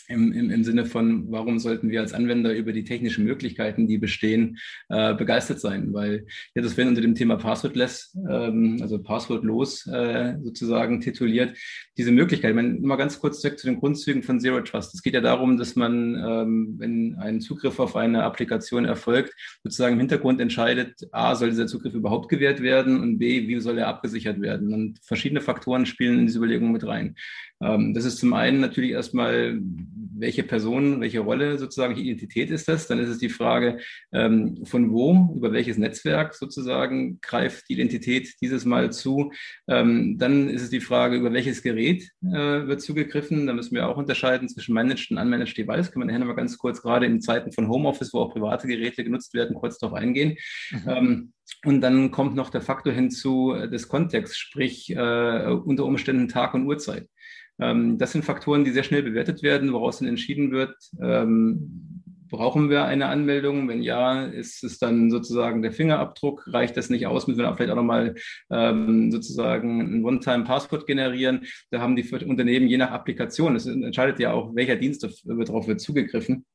im, 0.09 0.31
im, 0.33 0.49
im 0.49 0.63
Sinne 0.63 0.85
von, 0.85 1.31
warum 1.31 1.59
sollten 1.59 1.89
wir 1.89 2.01
als 2.01 2.13
Anwender 2.13 2.53
über 2.53 2.73
die 2.73 2.83
technischen 2.83 3.23
Möglichkeiten, 3.23 3.87
die 3.87 3.97
bestehen, 3.97 4.57
äh, 4.89 5.13
begeistert 5.13 5.59
sein? 5.59 5.93
Weil 5.93 6.25
ja, 6.55 6.61
das 6.61 6.75
werden 6.77 6.89
unter 6.89 7.01
dem 7.01 7.15
Thema 7.15 7.37
Passwordless, 7.37 8.17
ähm, 8.29 8.79
also 8.81 8.99
passwordlos 8.99 9.87
äh, 9.87 10.35
sozusagen 10.43 10.99
tituliert, 10.99 11.57
diese 11.97 12.11
Möglichkeit. 12.11 12.51
Ich 12.51 12.55
meine, 12.55 12.79
mal 12.79 12.95
ganz 12.95 13.19
kurz 13.19 13.41
zurück 13.41 13.59
zu 13.59 13.67
den 13.67 13.79
Grundzügen 13.79 14.23
von 14.23 14.39
Zero 14.39 14.61
Trust. 14.61 14.93
Es 14.93 15.03
geht 15.03 15.13
ja 15.13 15.21
darum, 15.21 15.57
dass 15.57 15.75
man, 15.75 16.15
ähm, 16.15 16.75
wenn 16.77 17.15
ein 17.19 17.39
Zugriff 17.41 17.79
auf 17.79 17.95
eine 17.95 18.23
Applikation 18.23 18.85
erfolgt, 18.85 19.33
sozusagen 19.63 19.93
im 19.93 19.99
Hintergrund 19.99 20.41
entscheidet, 20.41 21.07
A, 21.11 21.35
soll 21.35 21.49
dieser 21.49 21.67
Zugriff 21.67 21.93
überhaupt 21.93 22.29
gewährt 22.29 22.61
werden 22.61 22.99
und 22.99 23.19
B, 23.19 23.47
wie 23.47 23.59
soll 23.59 23.77
er 23.77 23.87
abgesichert 23.87 24.41
werden? 24.41 24.73
Und 24.73 24.99
verschiedene 25.03 25.41
Faktoren 25.41 25.85
spielen 25.85 26.19
in 26.19 26.25
diese 26.25 26.39
Überlegung 26.39 26.71
mit 26.71 26.85
rein. 26.85 27.15
Ähm, 27.61 27.93
das 27.93 28.05
ist 28.05 28.17
zum 28.17 28.33
einen 28.33 28.59
natürlich 28.59 28.91
erstmal, 28.91 29.59
welche 30.15 30.43
Person, 30.43 31.01
welche 31.01 31.19
Rolle 31.19 31.57
sozusagen, 31.57 31.95
welche 31.95 32.07
Identität 32.07 32.49
ist 32.49 32.67
das? 32.67 32.87
Dann 32.87 32.99
ist 32.99 33.09
es 33.09 33.17
die 33.17 33.29
Frage, 33.29 33.79
ähm, 34.11 34.65
von 34.65 34.91
wo, 34.91 35.33
über 35.35 35.51
welches 35.51 35.77
Netzwerk 35.77 36.35
sozusagen 36.35 37.19
greift 37.21 37.69
die 37.69 37.73
Identität 37.73 38.33
dieses 38.41 38.65
Mal 38.65 38.91
zu. 38.91 39.31
Ähm, 39.67 40.17
dann 40.17 40.49
ist 40.49 40.61
es 40.61 40.69
die 40.69 40.81
Frage, 40.81 41.17
über 41.17 41.33
welches 41.33 41.61
Gerät 41.61 42.09
äh, 42.23 42.67
wird 42.67 42.81
zugegriffen. 42.81 43.47
Da 43.47 43.53
müssen 43.53 43.75
wir 43.75 43.87
auch 43.87 43.97
unterscheiden 43.97 44.49
zwischen 44.49 44.73
Managed 44.73 45.11
und 45.11 45.17
Unmanaged 45.17 45.57
Device. 45.57 45.91
Können 45.91 46.07
wir 46.07 46.13
nachher 46.13 46.25
mal 46.25 46.35
ganz 46.35 46.57
kurz, 46.57 46.81
gerade 46.81 47.05
in 47.05 47.21
Zeiten 47.21 47.51
von 47.51 47.67
Homeoffice, 47.67 48.13
wo 48.13 48.19
auch 48.19 48.33
private 48.33 48.67
Geräte 48.67 49.03
genutzt 49.03 49.33
werden, 49.33 49.55
kurz 49.55 49.77
darauf 49.77 49.97
eingehen. 49.97 50.37
Mhm. 50.71 51.33
Und 51.65 51.81
dann 51.81 52.11
kommt 52.11 52.35
noch 52.35 52.49
der 52.49 52.61
Faktor 52.61 52.93
hinzu 52.93 53.53
des 53.71 53.87
Kontexts, 53.87 54.37
sprich 54.37 54.91
äh, 54.91 55.45
unter 55.65 55.85
Umständen 55.85 56.27
Tag 56.27 56.53
und 56.53 56.65
Uhrzeit. 56.67 57.07
Ähm, 57.59 57.97
das 57.97 58.11
sind 58.11 58.25
Faktoren, 58.25 58.63
die 58.63 58.71
sehr 58.71 58.83
schnell 58.83 59.03
bewertet 59.03 59.43
werden, 59.43 59.73
woraus 59.73 59.99
dann 59.99 60.07
entschieden 60.07 60.51
wird, 60.51 60.75
ähm, 61.01 61.99
brauchen 62.29 62.69
wir 62.69 62.85
eine 62.85 63.07
Anmeldung? 63.07 63.67
Wenn 63.67 63.81
ja, 63.81 64.25
ist 64.25 64.63
es 64.63 64.77
dann 64.77 65.09
sozusagen 65.09 65.61
der 65.61 65.71
Fingerabdruck? 65.71 66.45
Reicht 66.47 66.77
das 66.77 66.89
nicht 66.89 67.07
aus? 67.07 67.27
Müssen 67.27 67.39
wir 67.39 67.55
vielleicht 67.55 67.71
auch 67.71 67.75
nochmal 67.75 68.15
ähm, 68.49 69.11
sozusagen 69.11 69.81
ein 69.81 70.05
One-Time-Passwort 70.05 70.87
generieren? 70.87 71.45
Da 71.71 71.81
haben 71.81 71.95
die 71.95 72.07
Unternehmen 72.25 72.67
je 72.67 72.77
nach 72.77 72.91
Applikation, 72.91 73.55
es 73.55 73.65
entscheidet 73.65 74.19
ja 74.19 74.31
auch, 74.31 74.55
welcher 74.55 74.75
Dienst 74.75 75.03
darauf 75.25 75.67
wird 75.67 75.81
zugegriffen, 75.81 76.45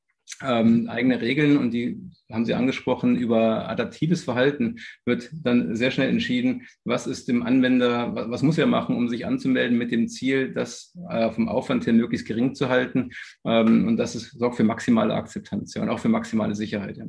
ähm, 0.42 0.88
eigene 0.88 1.20
Regeln 1.20 1.56
und 1.56 1.70
die 1.70 2.00
haben 2.32 2.44
Sie 2.44 2.54
angesprochen, 2.54 3.16
über 3.16 3.68
adaptives 3.68 4.24
Verhalten 4.24 4.80
wird 5.04 5.30
dann 5.32 5.76
sehr 5.76 5.90
schnell 5.90 6.08
entschieden, 6.08 6.66
was 6.84 7.06
ist 7.06 7.28
dem 7.28 7.42
Anwender, 7.42 8.14
was, 8.14 8.30
was 8.30 8.42
muss 8.42 8.58
er 8.58 8.66
machen, 8.66 8.96
um 8.96 9.08
sich 9.08 9.26
anzumelden 9.26 9.78
mit 9.78 9.92
dem 9.92 10.08
Ziel, 10.08 10.52
das 10.52 10.96
äh, 11.08 11.30
vom 11.30 11.48
Aufwand 11.48 11.87
her 11.87 11.92
möglichst 11.92 12.26
gering 12.26 12.54
zu 12.54 12.68
halten. 12.68 13.10
Ähm, 13.44 13.87
und 13.87 13.96
das 13.96 14.14
ist, 14.14 14.38
sorgt 14.38 14.56
für 14.56 14.64
maximale 14.64 15.14
Akzeptanz 15.14 15.74
ja, 15.74 15.82
und 15.82 15.90
auch 15.90 16.00
für 16.00 16.08
maximale 16.08 16.54
Sicherheit. 16.54 16.96
Ja. 16.96 17.04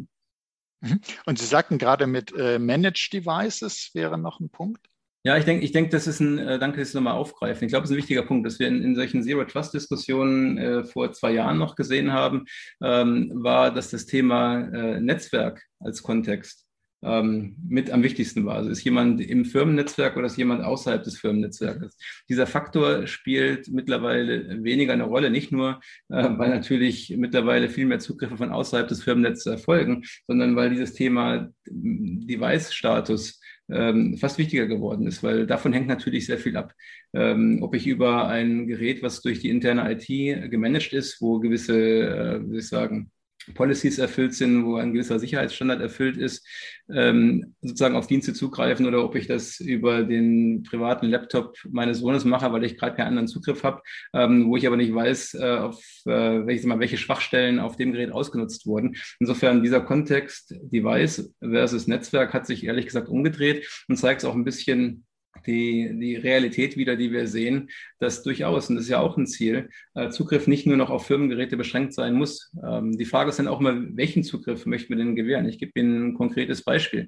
Mhm. 0.82 0.99
Und 1.25 1.39
Sie 1.39 1.45
sagten 1.45 1.78
gerade 1.78 2.08
mit 2.08 2.34
äh, 2.38 2.60
Managed 2.60 3.10
Devices 3.13 3.91
wäre 3.93 4.17
noch 4.17 4.39
ein 4.39 4.49
Punkt. 4.49 4.88
Ja, 5.26 5.36
ich 5.38 5.44
denke, 5.44 5.66
ich 5.66 5.72
denke, 5.72 5.90
das 5.90 6.06
ist 6.06 6.20
ein, 6.20 6.38
äh, 6.38 6.60
danke, 6.60 6.80
dass 6.80 6.92
Sie 6.92 6.98
nochmal 6.98 7.16
aufgreifen. 7.16 7.66
Ich 7.66 7.72
glaube, 7.72 7.86
es 7.86 7.90
ist 7.90 7.96
ein 7.96 7.98
wichtiger 7.98 8.22
Punkt, 8.22 8.46
dass 8.46 8.60
wir 8.60 8.68
in, 8.68 8.84
in 8.84 8.94
solchen 8.96 9.24
Zero-Trust-Diskussionen 9.24 10.60
äh, 10.60 10.84
vor 10.84 11.14
zwei 11.14 11.32
Jahren 11.32 11.58
noch 11.58 11.76
gesehen 11.76 12.14
haben, 12.14 12.46
ähm, 12.84 13.32
war, 13.34 13.74
dass 13.74 13.90
das 13.90 14.06
Thema 14.06 14.60
äh, 14.60 15.02
Netzwerk 15.02 15.64
als 15.80 16.04
Kontext 16.04 16.68
ähm, 17.02 17.56
mit 17.68 17.90
am 17.90 18.04
wichtigsten 18.04 18.46
war. 18.46 18.58
Also 18.58 18.70
ist 18.70 18.84
jemand 18.84 19.20
im 19.20 19.46
Firmennetzwerk 19.46 20.16
oder 20.16 20.28
ist 20.28 20.38
jemand 20.38 20.64
außerhalb 20.64 21.02
des 21.02 21.18
Firmennetzwerkes? 21.18 21.98
Dieser 22.30 22.46
Faktor 22.46 23.08
spielt 23.08 23.68
mittlerweile 23.70 24.64
weniger 24.64 24.94
eine 24.94 25.06
Rolle, 25.06 25.32
nicht 25.32 25.52
nur, 25.52 25.80
äh, 26.10 26.30
weil 26.38 26.50
natürlich 26.50 27.16
mittlerweile 27.18 27.70
viel 27.70 27.88
mehr 27.88 27.98
Zugriffe 27.98 28.38
von 28.38 28.52
außerhalb 28.52 28.88
des 28.88 29.02
Firmennetzes 29.02 29.48
erfolgen, 29.48 30.04
sondern 30.28 30.56
weil 30.56 30.70
dieses 30.70 30.94
Thema 30.94 31.50
Device-Status 31.66 33.42
ähm, 33.69 34.17
fast 34.17 34.38
wichtiger 34.38 34.67
geworden 34.67 35.08
ist, 35.08 35.23
weil 35.23 35.47
davon 35.47 35.73
hängt 35.73 35.88
natürlich 35.88 36.25
sehr 36.25 36.38
viel 36.38 36.58
ab. 36.58 36.73
Ähm, 37.13 37.60
ob 37.62 37.75
ich 37.75 37.88
über 37.88 38.28
ein 38.28 38.67
Gerät, 38.67 39.01
was 39.04 39.21
durch 39.21 39.39
die 39.39 39.49
interne 39.49 39.91
IT 39.91 40.08
gemanagt 40.51 40.93
ist, 40.93 41.21
wo 41.21 41.39
gewisse, 41.39 41.75
äh, 41.75 42.41
wie 42.41 42.47
soll 42.49 42.60
ich 42.60 42.67
sagen, 42.67 43.12
Policies 43.54 44.00
erfüllt 44.00 44.34
sind, 44.34 44.66
wo 44.66 44.76
ein 44.76 44.94
gewisser 44.94 45.20
Sicherheitsstandard 45.20 45.82
erfüllt 45.82 46.18
ist, 46.18 46.46
ähm, 46.94 47.56
sozusagen 47.62 47.96
auf 47.96 48.08
Dienste 48.08 48.34
zugreifen 48.34 48.86
oder 48.86 49.04
ob 49.04 49.16
ich 49.16 49.28
das 49.28 49.60
über 49.60 50.04
den 50.04 50.64
privaten 50.64 51.08
Laptop 51.08 51.56
meines 51.70 52.00
Sohnes 52.00 52.26
mache, 52.26 52.52
weil 52.52 52.64
ich 52.64 52.78
gerade 52.78 52.96
keinen 52.96 53.10
anderen 53.10 53.28
Zugriff 53.28 53.64
habe, 53.64 53.82
ähm, 54.14 54.48
wo 54.48 54.58
ich 54.58 54.66
aber 54.68 54.78
nicht 54.78 54.94
weiß, 54.94 55.36
äh, 55.36 55.58
auf 55.58 55.84
äh, 56.06 56.46
welche, 56.46 56.68
mal, 56.68 56.80
welche 56.80 56.98
Schwachstellen 56.98 57.60
auf 57.60 57.76
dem 57.76 57.92
Gerät 57.92 58.12
ausgenutzt 58.12 58.66
wurden. 58.66 58.96
Insofern 59.20 59.64
dieser 59.64 59.82
Kontext 59.82 60.56
Device 60.62 61.34
versus 61.40 61.88
Netzwerk 61.88 62.34
hat 62.34 62.46
sich 62.48 62.66
ehrlich 62.66 62.86
gesagt 62.86 63.10
umgedreht 63.10 63.68
und 63.88 63.98
zeigt 63.98 64.22
es 64.22 64.26
auch 64.26 64.36
ein 64.36 64.46
bisschen 64.46 65.06
die, 65.46 65.92
die 66.00 66.16
Realität 66.16 66.78
wieder, 66.78 66.96
die 66.96 67.12
wir 67.12 67.28
sehen, 67.28 67.70
dass 68.00 68.24
durchaus, 68.24 68.70
und 68.70 68.76
das 68.76 68.86
ist 68.86 68.92
ja 68.92 69.00
auch 69.00 69.18
ein 69.18 69.28
Ziel, 69.28 69.70
äh, 69.94 70.10
Zugriff 70.10 70.48
nicht 70.48 70.66
nur 70.66 70.78
noch 70.78 70.90
auf 70.90 71.06
Firmengeräte 71.06 71.58
beschränkt 71.58 71.94
sein 71.94 72.14
muss. 72.14 72.52
Ähm, 72.64 72.98
die 72.98 73.06
Frage 73.06 73.30
ist 73.30 73.40
dann 73.40 73.48
auch 73.48 73.60
immer, 73.60 73.76
welchen 73.96 74.24
Zugriff 74.24 74.66
möchten 74.66 74.90
wir 74.90 74.98
denn 74.98 75.16
gewähren? 75.16 75.48
Ich 75.48 75.60
gebe 75.60 75.80
Ihnen 75.80 76.10
ein 76.10 76.14
konkretes 76.14 76.64
Beispiel. 76.64 77.08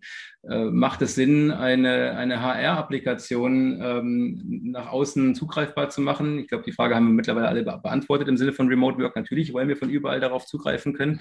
Äh, 0.50 0.65
macht 0.65 1.02
es 1.02 1.15
Sinn, 1.15 1.52
eine, 1.52 2.15
eine 2.17 2.41
HR-Applikation 2.41 3.80
ähm, 3.82 4.62
nach 4.71 4.91
außen 4.91 5.36
zugreifbar 5.36 5.89
zu 5.89 6.02
machen? 6.02 6.39
Ich 6.39 6.47
glaube, 6.47 6.63
die 6.63 6.71
Frage 6.71 6.95
haben 6.95 7.08
wir 7.08 7.13
mittlerweile 7.13 7.47
alle 7.47 7.63
beantwortet 7.63 8.28
im 8.28 8.38
Sinne 8.38 8.54
von 8.54 8.67
Remote 8.67 8.97
Work. 9.00 9.15
Natürlich 9.15 9.54
wollen 9.54 9.67
wir 9.67 9.78
von 9.78 9.89
überall 9.89 10.19
darauf 10.19 10.45
zugreifen 10.45 10.93
können. 10.93 11.19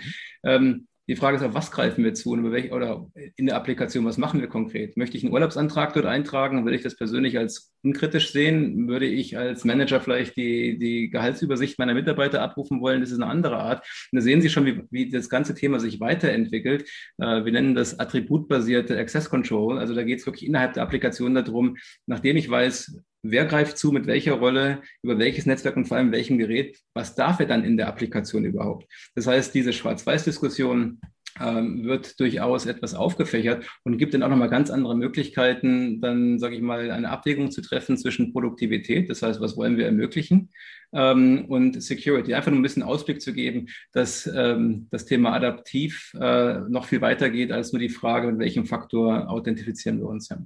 Die 1.09 1.14
Frage 1.16 1.37
ist 1.37 1.42
auch, 1.45 1.55
was 1.55 1.71
greifen 1.71 2.03
wir 2.03 2.14
zu 2.14 2.33
und 2.33 2.51
welch, 2.51 2.73
oder 2.73 3.07
in 3.37 3.47
der 3.47 3.57
Applikation, 3.57 4.05
was 4.05 4.19
machen 4.19 4.40
wir 4.40 4.49
konkret? 4.49 4.97
Möchte 4.97 5.16
ich 5.16 5.23
einen 5.23 5.33
Urlaubsantrag 5.33 5.92
dort 5.95 6.07
eintragen? 6.07 6.64
Würde 6.64 6.77
ich 6.77 6.83
das 6.83 6.97
persönlich 6.97 7.38
als 7.38 7.73
unkritisch 7.83 8.33
sehen? 8.33 8.88
Würde 8.88 9.07
ich 9.07 9.38
als 9.38 9.64
Manager 9.64 10.01
vielleicht 10.01 10.37
die, 10.37 10.79
die 10.79 11.09
Gehaltsübersicht 11.11 11.79
meiner 11.79 11.95
Mitarbeiter 11.95 12.42
abrufen 12.42 12.81
wollen? 12.81 13.01
Das 13.01 13.12
ist 13.12 13.21
eine 13.21 13.31
andere 13.31 13.59
Art. 13.59 13.87
Und 14.11 14.16
da 14.16 14.21
sehen 14.21 14.40
Sie 14.40 14.51
schon, 14.51 14.66
wie, 14.66 14.83
wie 14.90 15.09
das 15.09 15.29
ganze 15.29 15.55
Thema 15.55 15.79
sich 15.79 16.01
weiterentwickelt. 16.01 16.88
Äh, 17.19 17.45
wir 17.45 17.53
nennen 17.53 17.77
das 17.77 18.01
attributbasierte 18.01 18.99
Access 18.99 19.31
Control. 19.31 19.79
Also 19.79 19.95
da 19.95 20.03
geht 20.03 20.19
es 20.19 20.27
wirklich 20.27 20.47
innerhalb 20.47 20.73
der 20.73 20.83
Applikation 20.83 21.35
darum, 21.35 21.77
nachdem 22.07 22.37
ich 22.37 22.51
weiß, 22.51 23.01
wer 23.31 23.45
greift 23.47 23.79
zu, 23.79 23.93
mit 23.93 24.07
welcher 24.07 24.35
Rolle, 24.35 24.83
über 25.03 25.19
welches 25.19 25.47
Netzwerk 25.47 25.77
und 25.77 25.87
vor 25.87 25.97
allem 25.97 26.12
welchem 26.12 26.39
Gerät, 26.39 26.79
was 26.95 27.15
darf 27.15 27.41
er 27.41 27.47
dann 27.47 27.65
in 27.65 27.77
der 27.77 27.89
Applikation 27.89 28.45
überhaupt. 28.45 28.87
Das 29.15 29.27
heißt, 29.27 29.55
diese 29.55 29.73
Schwarz-Weiß-Diskussion 29.73 31.01
ähm, 31.41 31.85
wird 31.85 32.19
durchaus 32.19 32.67
etwas 32.67 32.95
aufgefächert 32.95 33.67
und 33.85 33.99
gibt 33.99 34.15
dann 34.15 34.23
auch 34.23 34.29
nochmal 34.29 34.49
ganz 34.49 34.71
andere 34.71 34.97
Möglichkeiten, 34.97 36.01
dann 36.01 36.39
sage 36.39 36.57
ich 36.57 36.62
mal, 36.62 36.91
eine 36.91 37.11
Abwägung 37.11 37.51
zu 37.51 37.61
treffen 37.61 37.97
zwischen 37.99 38.33
Produktivität, 38.33 39.11
das 39.11 39.23
heißt, 39.23 39.41
was 39.41 39.57
wollen 39.57 39.77
wir 39.77 39.87
ermöglichen, 39.87 40.51
ähm, 40.93 41.45
und 41.49 41.83
Security. 41.83 42.35
Einfach 42.35 42.51
nur 42.51 42.61
ein 42.61 42.62
bisschen 42.62 42.83
Ausblick 42.83 43.21
zu 43.21 43.33
geben, 43.33 43.67
dass 43.93 44.27
ähm, 44.27 44.89
das 44.91 45.05
Thema 45.05 45.33
adaptiv 45.33 46.12
äh, 46.19 46.61
noch 46.69 46.87
viel 46.87 47.01
weiter 47.01 47.31
geht 47.31 47.53
als 47.53 47.73
nur 47.73 47.81
die 47.81 47.89
Frage, 47.89 48.29
mit 48.29 48.39
welchem 48.39 48.67
Faktor 48.67 49.29
authentifizieren 49.31 49.99
wir 49.99 50.07
uns. 50.07 50.29
Ja. 50.29 50.39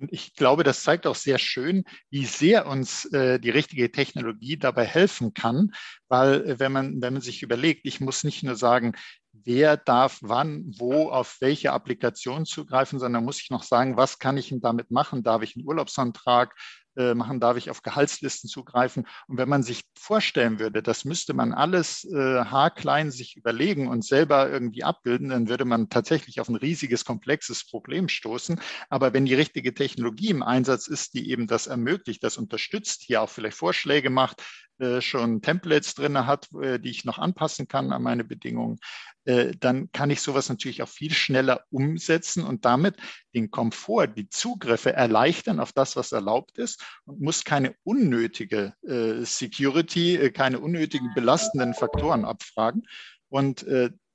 Und 0.00 0.12
ich 0.12 0.34
glaube, 0.34 0.64
das 0.64 0.82
zeigt 0.82 1.06
auch 1.06 1.14
sehr 1.14 1.38
schön, 1.38 1.84
wie 2.10 2.24
sehr 2.24 2.66
uns 2.66 3.04
äh, 3.06 3.38
die 3.38 3.50
richtige 3.50 3.92
Technologie 3.92 4.56
dabei 4.56 4.84
helfen 4.84 5.34
kann, 5.34 5.72
weil 6.08 6.44
äh, 6.46 6.58
wenn 6.58 6.72
man, 6.72 7.00
wenn 7.00 7.12
man 7.12 7.22
sich 7.22 7.42
überlegt, 7.42 7.86
ich 7.86 8.00
muss 8.00 8.24
nicht 8.24 8.42
nur 8.42 8.56
sagen, 8.56 8.94
wer 9.32 9.76
darf 9.76 10.18
wann, 10.20 10.64
wo, 10.78 11.10
auf 11.10 11.36
welche 11.40 11.72
Applikation 11.72 12.44
zugreifen, 12.44 12.98
sondern 12.98 13.24
muss 13.24 13.40
ich 13.40 13.50
noch 13.50 13.62
sagen, 13.62 13.96
was 13.96 14.18
kann 14.18 14.36
ich 14.36 14.48
denn 14.48 14.60
damit 14.60 14.90
machen? 14.90 15.22
Darf 15.22 15.42
ich 15.42 15.56
einen 15.56 15.66
Urlaubsantrag 15.66 16.54
äh, 16.96 17.14
machen, 17.14 17.40
darf 17.40 17.56
ich 17.56 17.70
auf 17.70 17.82
Gehaltslisten 17.82 18.48
zugreifen. 18.48 19.06
Und 19.26 19.38
wenn 19.38 19.48
man 19.48 19.62
sich 19.62 19.82
vorstellen 19.98 20.58
würde, 20.58 20.82
das 20.82 21.04
müsste 21.04 21.34
man 21.34 21.52
alles 21.52 22.04
äh, 22.04 22.44
haarklein 22.44 23.10
sich 23.10 23.36
überlegen 23.36 23.88
und 23.88 24.04
selber 24.04 24.50
irgendwie 24.50 24.84
abbilden, 24.84 25.30
dann 25.30 25.48
würde 25.48 25.64
man 25.64 25.88
tatsächlich 25.88 26.40
auf 26.40 26.48
ein 26.48 26.56
riesiges, 26.56 27.04
komplexes 27.04 27.66
Problem 27.66 28.08
stoßen. 28.08 28.60
Aber 28.88 29.12
wenn 29.12 29.24
die 29.24 29.34
richtige 29.34 29.74
Technologie 29.74 30.30
im 30.30 30.42
Einsatz 30.42 30.86
ist, 30.86 31.14
die 31.14 31.30
eben 31.30 31.46
das 31.46 31.66
ermöglicht, 31.66 32.22
das 32.22 32.38
unterstützt, 32.38 33.02
hier 33.02 33.22
auch 33.22 33.30
vielleicht 33.30 33.56
Vorschläge 33.56 34.10
macht, 34.10 34.42
äh, 34.78 35.00
schon 35.00 35.40
Templates 35.40 35.94
drin 35.94 36.26
hat, 36.26 36.48
äh, 36.60 36.80
die 36.80 36.90
ich 36.90 37.04
noch 37.04 37.18
anpassen 37.18 37.68
kann 37.68 37.92
an 37.92 38.02
meine 38.02 38.24
Bedingungen, 38.24 38.78
dann 39.24 39.90
kann 39.92 40.10
ich 40.10 40.20
sowas 40.20 40.48
natürlich 40.48 40.82
auch 40.82 40.88
viel 40.88 41.12
schneller 41.12 41.64
umsetzen 41.70 42.44
und 42.44 42.64
damit 42.64 42.96
den 43.34 43.50
Komfort, 43.50 44.08
die 44.08 44.28
Zugriffe 44.28 44.92
erleichtern 44.92 45.60
auf 45.60 45.72
das, 45.72 45.96
was 45.96 46.12
erlaubt 46.12 46.58
ist 46.58 46.84
und 47.04 47.20
muss 47.20 47.44
keine 47.44 47.74
unnötige 47.84 48.74
Security, 49.22 50.30
keine 50.32 50.60
unnötigen 50.60 51.12
belastenden 51.14 51.74
Faktoren 51.74 52.24
abfragen. 52.24 52.82
Und 53.28 53.64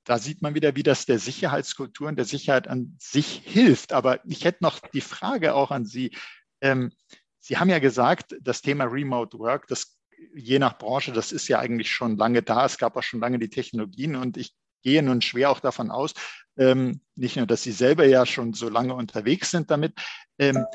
da 0.05 0.17
sieht 0.17 0.41
man 0.41 0.55
wieder, 0.55 0.75
wie 0.75 0.83
das 0.83 1.05
der 1.05 1.19
Sicherheitskultur 1.19 2.07
und 2.07 2.15
der 2.15 2.25
Sicherheit 2.25 2.67
an 2.67 2.95
sich 2.99 3.41
hilft. 3.45 3.93
Aber 3.93 4.25
ich 4.25 4.43
hätte 4.43 4.63
noch 4.63 4.79
die 4.79 5.01
Frage 5.01 5.53
auch 5.53 5.71
an 5.71 5.85
Sie. 5.85 6.15
Ähm, 6.61 6.91
Sie 7.37 7.57
haben 7.57 7.69
ja 7.69 7.79
gesagt, 7.79 8.35
das 8.41 8.61
Thema 8.61 8.85
Remote 8.85 9.37
Work, 9.37 9.67
das 9.67 9.99
je 10.33 10.59
nach 10.59 10.77
Branche, 10.77 11.11
das 11.11 11.31
ist 11.31 11.47
ja 11.47 11.59
eigentlich 11.59 11.91
schon 11.91 12.17
lange 12.17 12.41
da. 12.41 12.65
Es 12.65 12.77
gab 12.77 12.97
auch 12.97 13.03
schon 13.03 13.19
lange 13.19 13.39
die 13.39 13.49
Technologien 13.49 14.15
und 14.15 14.37
ich 14.37 14.53
gehe 14.81 15.03
nun 15.03 15.21
schwer 15.21 15.51
auch 15.51 15.59
davon 15.59 15.91
aus, 15.91 16.13
ähm, 16.57 17.01
nicht 17.15 17.37
nur, 17.37 17.47
dass 17.47 17.63
Sie 17.63 17.71
selber 17.71 18.05
ja 18.05 18.25
schon 18.25 18.53
so 18.53 18.69
lange 18.69 18.93
unterwegs 18.93 19.51
sind 19.51 19.71
damit, 19.71 19.93
ähm, 20.37 20.65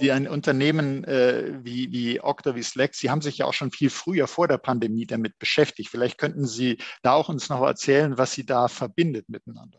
die 0.00 0.12
ein 0.12 0.28
Unternehmen 0.28 1.04
äh, 1.04 1.58
wie, 1.62 1.92
wie 1.92 2.20
Okta, 2.20 2.54
wie 2.54 2.62
Slack, 2.62 2.94
Sie 2.94 3.10
haben 3.10 3.20
sich 3.20 3.38
ja 3.38 3.46
auch 3.46 3.52
schon 3.52 3.70
viel 3.70 3.90
früher 3.90 4.26
vor 4.26 4.48
der 4.48 4.58
Pandemie 4.58 5.06
damit 5.06 5.38
beschäftigt. 5.38 5.90
Vielleicht 5.90 6.18
könnten 6.18 6.46
Sie 6.46 6.78
da 7.02 7.12
auch 7.12 7.28
uns 7.28 7.48
noch 7.48 7.62
erzählen, 7.62 8.16
was 8.16 8.32
Sie 8.32 8.46
da 8.46 8.68
verbindet 8.68 9.28
miteinander. 9.28 9.78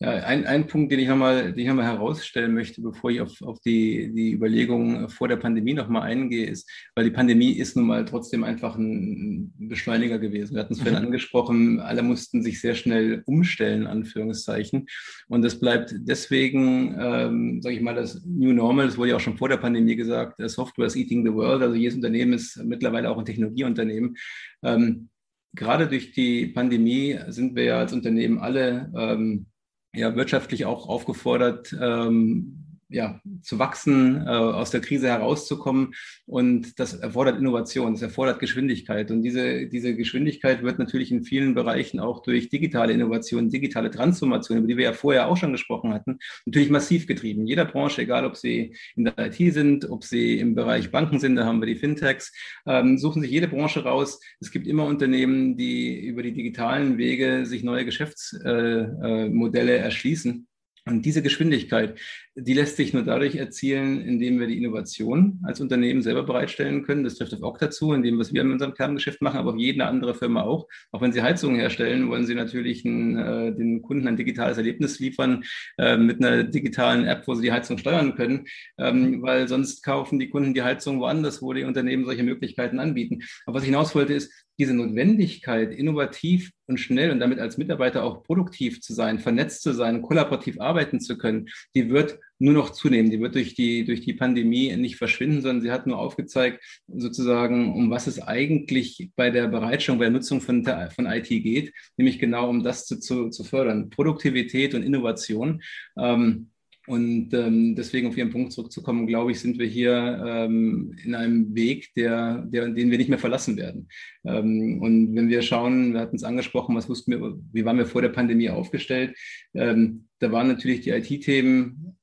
Ja, 0.00 0.10
ein, 0.10 0.44
ein 0.44 0.66
Punkt, 0.66 0.90
den 0.90 0.98
ich 0.98 1.06
nochmal, 1.06 1.52
den 1.52 1.58
ich 1.58 1.68
nochmal 1.68 1.84
herausstellen 1.84 2.52
möchte, 2.52 2.82
bevor 2.82 3.12
ich 3.12 3.20
auf, 3.20 3.40
auf 3.42 3.60
die, 3.60 4.12
die 4.12 4.32
Überlegungen 4.32 5.08
vor 5.08 5.28
der 5.28 5.36
Pandemie 5.36 5.72
nochmal 5.72 6.02
eingehe, 6.02 6.46
ist, 6.46 6.68
weil 6.96 7.04
die 7.04 7.12
Pandemie 7.12 7.52
ist 7.52 7.76
nun 7.76 7.86
mal 7.86 8.04
trotzdem 8.04 8.42
einfach 8.42 8.76
ein 8.76 9.54
Beschleuniger 9.56 10.18
gewesen. 10.18 10.54
Wir 10.54 10.62
hatten 10.62 10.72
es 10.72 10.80
vorhin 10.80 10.98
mhm. 10.98 11.06
angesprochen, 11.06 11.80
alle 11.80 12.02
mussten 12.02 12.42
sich 12.42 12.60
sehr 12.60 12.74
schnell 12.74 13.22
umstellen, 13.26 13.86
Anführungszeichen. 13.86 14.86
Und 15.28 15.42
das 15.42 15.60
bleibt 15.60 15.94
deswegen, 15.96 16.96
ähm, 16.98 17.62
sage 17.62 17.76
ich 17.76 17.80
mal, 17.80 17.94
das 17.94 18.20
New 18.26 18.52
Normal, 18.52 18.86
das 18.86 18.98
wurde 18.98 19.10
ja 19.10 19.16
auch 19.16 19.20
schon 19.20 19.38
vor 19.38 19.48
der 19.48 19.58
Pandemie 19.58 19.94
gesagt, 19.94 20.40
Software 20.50 20.86
is 20.86 20.96
eating 20.96 21.24
the 21.24 21.32
world, 21.32 21.62
also 21.62 21.76
jedes 21.76 21.94
Unternehmen 21.94 22.32
ist 22.32 22.56
mittlerweile 22.64 23.10
auch 23.10 23.18
ein 23.18 23.24
Technologieunternehmen. 23.24 24.16
Ähm, 24.64 25.08
gerade 25.54 25.86
durch 25.86 26.10
die 26.10 26.48
Pandemie 26.48 27.16
sind 27.28 27.54
wir 27.54 27.64
ja 27.64 27.78
als 27.78 27.92
Unternehmen 27.92 28.38
alle 28.38 28.92
ähm, 28.96 29.46
ja, 29.94 30.14
wirtschaftlich 30.16 30.66
auch 30.66 30.88
aufgefordert, 30.88 31.74
ähm, 31.80 32.63
ja, 32.88 33.20
zu 33.42 33.58
wachsen, 33.58 34.26
äh, 34.26 34.30
aus 34.30 34.70
der 34.70 34.80
Krise 34.80 35.08
herauszukommen. 35.08 35.94
Und 36.26 36.78
das 36.78 36.94
erfordert 36.94 37.38
Innovation, 37.38 37.92
das 37.92 38.02
erfordert 38.02 38.38
Geschwindigkeit. 38.38 39.10
Und 39.10 39.22
diese, 39.22 39.66
diese 39.66 39.94
Geschwindigkeit 39.94 40.62
wird 40.62 40.78
natürlich 40.78 41.10
in 41.10 41.24
vielen 41.24 41.54
Bereichen 41.54 42.00
auch 42.00 42.22
durch 42.22 42.48
digitale 42.48 42.92
Innovation, 42.92 43.48
digitale 43.48 43.90
Transformation, 43.90 44.58
über 44.58 44.66
die 44.66 44.76
wir 44.76 44.84
ja 44.84 44.92
vorher 44.92 45.28
auch 45.28 45.36
schon 45.36 45.52
gesprochen 45.52 45.92
hatten, 45.92 46.18
natürlich 46.46 46.70
massiv 46.70 47.06
getrieben. 47.06 47.46
Jeder 47.46 47.64
Branche, 47.64 48.02
egal 48.02 48.24
ob 48.24 48.36
sie 48.36 48.76
in 48.96 49.04
der 49.04 49.14
IT 49.18 49.54
sind, 49.54 49.90
ob 49.90 50.04
sie 50.04 50.38
im 50.38 50.54
Bereich 50.54 50.90
Banken 50.90 51.18
sind, 51.18 51.36
da 51.36 51.44
haben 51.44 51.60
wir 51.60 51.66
die 51.66 51.76
Fintechs, 51.76 52.32
ähm, 52.66 52.98
suchen 52.98 53.22
sich 53.22 53.30
jede 53.30 53.48
Branche 53.48 53.84
raus. 53.84 54.20
Es 54.40 54.50
gibt 54.50 54.66
immer 54.66 54.84
Unternehmen, 54.86 55.56
die 55.56 56.00
über 56.06 56.22
die 56.22 56.32
digitalen 56.32 56.98
Wege 56.98 57.46
sich 57.46 57.62
neue 57.62 57.84
Geschäftsmodelle 57.84 59.72
äh, 59.72 59.78
äh, 59.78 59.84
erschließen. 59.84 60.46
Und 60.86 61.06
diese 61.06 61.22
Geschwindigkeit, 61.22 61.98
Die 62.36 62.52
lässt 62.52 62.76
sich 62.76 62.92
nur 62.92 63.04
dadurch 63.04 63.36
erzielen, 63.36 64.00
indem 64.00 64.40
wir 64.40 64.48
die 64.48 64.58
Innovation 64.58 65.38
als 65.44 65.60
Unternehmen 65.60 66.02
selber 66.02 66.24
bereitstellen 66.24 66.82
können. 66.82 67.04
Das 67.04 67.14
trifft 67.14 67.32
auf 67.32 67.42
Okta 67.42 67.70
zu, 67.70 67.92
indem 67.92 68.18
was 68.18 68.34
wir 68.34 68.42
in 68.42 68.50
unserem 68.50 68.74
Kerngeschäft 68.74 69.22
machen, 69.22 69.38
aber 69.38 69.52
auf 69.52 69.58
jede 69.58 69.84
andere 69.86 70.16
Firma 70.16 70.42
auch. 70.42 70.66
Auch 70.90 71.00
wenn 71.00 71.12
sie 71.12 71.22
Heizungen 71.22 71.60
herstellen, 71.60 72.08
wollen 72.08 72.26
sie 72.26 72.34
natürlich 72.34 72.84
ein, 72.84 73.16
äh, 73.16 73.54
den 73.54 73.82
Kunden 73.82 74.08
ein 74.08 74.16
digitales 74.16 74.56
Erlebnis 74.56 74.98
liefern 74.98 75.44
äh, 75.78 75.96
mit 75.96 76.24
einer 76.24 76.42
digitalen 76.42 77.04
App, 77.04 77.22
wo 77.28 77.34
sie 77.34 77.42
die 77.42 77.52
Heizung 77.52 77.78
steuern 77.78 78.16
können, 78.16 78.46
ähm, 78.78 79.22
weil 79.22 79.46
sonst 79.46 79.84
kaufen 79.84 80.18
die 80.18 80.28
Kunden 80.28 80.54
die 80.54 80.62
Heizung 80.62 80.98
woanders, 80.98 81.40
wo 81.40 81.52
die 81.52 81.62
Unternehmen 81.62 82.04
solche 82.04 82.24
Möglichkeiten 82.24 82.80
anbieten. 82.80 83.22
Aber 83.46 83.56
was 83.56 83.62
ich 83.62 83.68
hinaus 83.68 83.94
wollte, 83.94 84.12
ist, 84.12 84.32
diese 84.58 84.74
Notwendigkeit, 84.74 85.72
innovativ 85.72 86.50
und 86.66 86.78
schnell 86.78 87.10
und 87.10 87.20
damit 87.20 87.38
als 87.38 87.58
Mitarbeiter 87.58 88.04
auch 88.04 88.22
produktiv 88.22 88.80
zu 88.80 88.94
sein, 88.94 89.18
vernetzt 89.18 89.62
zu 89.62 89.72
sein, 89.72 90.02
kollaborativ 90.02 90.60
arbeiten 90.60 91.00
zu 91.00 91.18
können, 91.18 91.48
die 91.74 91.90
wird 91.90 92.18
nur 92.38 92.52
noch 92.52 92.70
zunehmen. 92.70 93.10
Die 93.10 93.20
wird 93.20 93.34
durch 93.34 93.54
die, 93.54 93.84
durch 93.84 94.00
die 94.00 94.14
Pandemie 94.14 94.74
nicht 94.76 94.96
verschwinden, 94.96 95.40
sondern 95.40 95.62
sie 95.62 95.70
hat 95.70 95.86
nur 95.86 95.98
aufgezeigt, 95.98 96.62
sozusagen, 96.88 97.74
um 97.74 97.90
was 97.90 98.06
es 98.06 98.20
eigentlich 98.20 99.10
bei 99.16 99.30
der 99.30 99.48
Bereitstellung, 99.48 99.98
bei 99.98 100.06
der 100.06 100.12
Nutzung 100.12 100.40
von, 100.40 100.64
von 100.64 101.06
IT 101.06 101.28
geht, 101.28 101.72
nämlich 101.96 102.18
genau 102.18 102.48
um 102.48 102.62
das 102.62 102.86
zu, 102.86 102.98
zu, 102.98 103.30
zu 103.30 103.44
fördern. 103.44 103.90
Produktivität 103.90 104.74
und 104.74 104.82
Innovation. 104.82 105.62
Ähm, 105.98 106.50
und 106.86 107.32
ähm, 107.32 107.74
deswegen 107.74 108.08
auf 108.08 108.16
Ihren 108.16 108.30
Punkt 108.30 108.52
zurückzukommen, 108.52 109.06
glaube 109.06 109.30
ich, 109.30 109.40
sind 109.40 109.58
wir 109.58 109.66
hier 109.66 110.22
ähm, 110.26 110.94
in 111.02 111.14
einem 111.14 111.54
Weg, 111.54 111.94
der, 111.94 112.42
der, 112.42 112.68
den 112.68 112.90
wir 112.90 112.98
nicht 112.98 113.08
mehr 113.08 113.18
verlassen 113.18 113.56
werden. 113.56 113.88
Ähm, 114.24 114.82
und 114.82 115.14
wenn 115.14 115.30
wir 115.30 115.40
schauen, 115.40 115.94
wir 115.94 116.00
hatten 116.00 116.16
es 116.16 116.24
angesprochen, 116.24 116.76
was 116.76 116.88
wussten 116.88 117.12
wir, 117.12 117.38
wie 117.52 117.64
waren 117.64 117.78
wir 117.78 117.86
vor 117.86 118.02
der 118.02 118.10
Pandemie 118.10 118.50
aufgestellt? 118.50 119.16
Ähm, 119.54 120.08
da 120.18 120.30
waren 120.30 120.48
natürlich 120.48 120.82
die 120.82 120.90
IT-Themen 120.90 121.96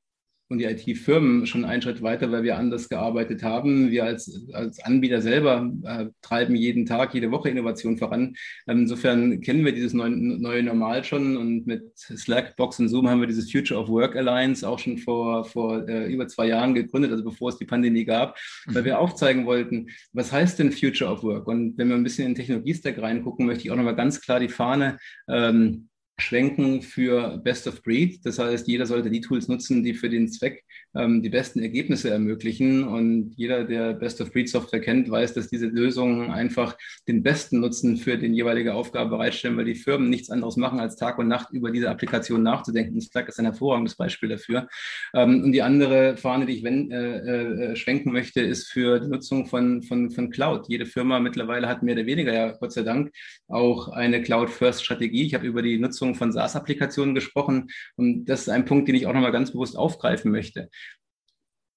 und 0.52 0.58
die 0.58 0.66
IT-Firmen 0.66 1.48
schon 1.48 1.64
einen 1.64 1.82
Schritt 1.82 2.02
weiter, 2.02 2.30
weil 2.30 2.44
wir 2.44 2.58
anders 2.58 2.90
gearbeitet 2.90 3.42
haben. 3.42 3.90
Wir 3.90 4.04
als, 4.04 4.48
als 4.52 4.84
Anbieter 4.84 5.22
selber 5.22 5.72
äh, 5.84 6.08
treiben 6.22 6.58
jeden 6.58 6.86
Tag, 6.86 7.14
jede 7.14 7.32
Woche 7.32 7.50
Innovation 7.50 7.98
voran. 7.98 8.36
Ähm, 8.68 8.80
insofern 8.80 9.40
kennen 9.40 9.64
wir 9.64 9.72
dieses 9.72 9.94
neue, 9.94 10.12
neue 10.12 10.62
Normal 10.62 11.06
schon 11.06 11.38
und 11.38 11.66
mit 11.66 11.98
Slack, 11.98 12.58
Box 12.58 12.80
und 12.80 12.90
Zoom 12.90 13.10
haben 13.10 13.22
wir 13.22 13.28
dieses 13.28 13.50
Future 13.50 13.80
of 13.80 13.88
Work 13.88 14.18
Alliance 14.18 14.68
auch 14.68 14.78
schon 14.78 14.98
vor, 14.98 15.46
vor 15.46 15.88
äh, 15.88 16.12
über 16.12 16.28
zwei 16.28 16.48
Jahren 16.48 16.74
gegründet, 16.74 17.12
also 17.12 17.24
bevor 17.24 17.50
es 17.50 17.58
die 17.58 17.66
Pandemie 17.66 18.04
gab, 18.04 18.38
weil 18.66 18.84
wir 18.84 18.96
mhm. 18.96 19.00
aufzeigen 19.00 19.46
wollten, 19.46 19.88
was 20.12 20.34
heißt 20.34 20.60
denn 20.60 20.74
Future 20.74 21.10
of 21.10 21.24
Work? 21.24 21.48
Und 21.48 21.78
wenn 21.78 21.88
wir 21.88 21.96
ein 21.96 22.04
bisschen 22.04 22.26
in 22.26 22.32
den 22.32 22.36
Technologiestack 22.36 23.02
reingucken, 23.02 23.46
möchte 23.46 23.64
ich 23.64 23.72
auch 23.72 23.78
nochmal 23.78 23.96
ganz 23.96 24.20
klar 24.20 24.42
die 24.42 24.50
Fahne 24.50 24.98
ähm, 25.30 25.88
schwenken 26.22 26.82
für 26.82 27.38
Best 27.40 27.68
of 27.68 27.84
Breed. 27.84 28.26
Das 28.26 28.40
heißt, 28.40 28.68
jeder 28.68 28.86
sollte 28.86 29.10
die 29.10 29.22
Tools 29.22 29.48
nutzen, 29.48 29.84
die 29.84 29.94
für 29.94 30.10
den 30.10 30.30
Zweck 30.30 30.64
ähm, 30.96 31.22
die 31.22 31.30
besten 31.30 31.60
Ergebnisse 31.60 32.10
ermöglichen. 32.10 32.84
Und 32.84 33.34
jeder, 33.36 33.64
der 33.64 33.94
Best 33.94 34.22
of 34.22 34.32
Breed 34.32 34.50
Software 34.50 34.82
kennt, 34.82 35.10
weiß, 35.10 35.34
dass 35.34 35.50
diese 35.50 35.68
Lösungen 35.68 36.32
einfach 36.32 36.78
den 37.08 37.24
besten 37.24 37.60
Nutzen 37.60 37.98
für 37.98 38.18
den 38.18 38.34
jeweilige 38.34 38.74
Aufgabe 38.74 39.12
bereitstellen, 39.12 39.58
weil 39.58 39.66
die 39.66 39.76
Firmen 39.76 40.10
nichts 40.10 40.30
anderes 40.30 40.58
machen, 40.58 40.80
als 40.80 40.96
Tag 40.96 41.18
und 41.18 41.28
Nacht 41.28 41.52
über 41.52 41.72
diese 41.72 41.90
Applikation 41.90 42.44
nachzudenken. 42.44 43.00
Slack 43.02 43.30
ist 43.30 43.40
ein 43.40 43.46
hervorragendes 43.46 43.96
Beispiel 43.96 44.30
dafür. 44.30 44.68
Ähm, 45.14 45.44
und 45.44 45.52
die 45.52 45.62
andere 45.62 46.18
Fahne, 46.18 46.46
die 46.46 46.54
ich 46.54 46.64
wenn, 46.64 46.92
äh, 46.92 47.72
äh, 47.72 47.76
schwenken 47.76 48.12
möchte, 48.12 48.42
ist 48.42 48.70
für 48.70 49.00
die 49.00 49.08
Nutzung 49.08 49.46
von, 49.46 49.82
von, 49.84 50.12
von 50.12 50.30
Cloud. 50.30 50.68
Jede 50.68 50.86
Firma 50.86 51.20
mittlerweile 51.20 51.68
hat 51.68 51.84
mehr 51.84 51.96
oder 51.96 52.06
weniger, 52.06 52.34
ja 52.34 52.52
Gott 52.52 52.72
sei 52.74 52.84
Dank, 52.84 53.12
auch 53.48 53.90
eine 53.90 54.22
Cloud-First-Strategie. 54.22 55.26
Ich 55.26 55.34
habe 55.34 55.48
über 55.48 55.62
die 55.62 55.80
Nutzung 55.80 56.16
von 56.16 56.32
SaaS-Applikationen 56.32 57.16
gesprochen. 57.16 57.70
Und 57.96 58.26
das 58.26 58.42
ist 58.42 58.50
ein 58.50 58.66
Punkt, 58.66 58.88
den 58.88 58.96
ich 58.96 59.08
auch 59.08 59.14
nochmal 59.14 59.32
ganz 59.32 59.52
bewusst 59.52 59.78
aufgreifen 59.78 60.32
möchte. 60.32 60.70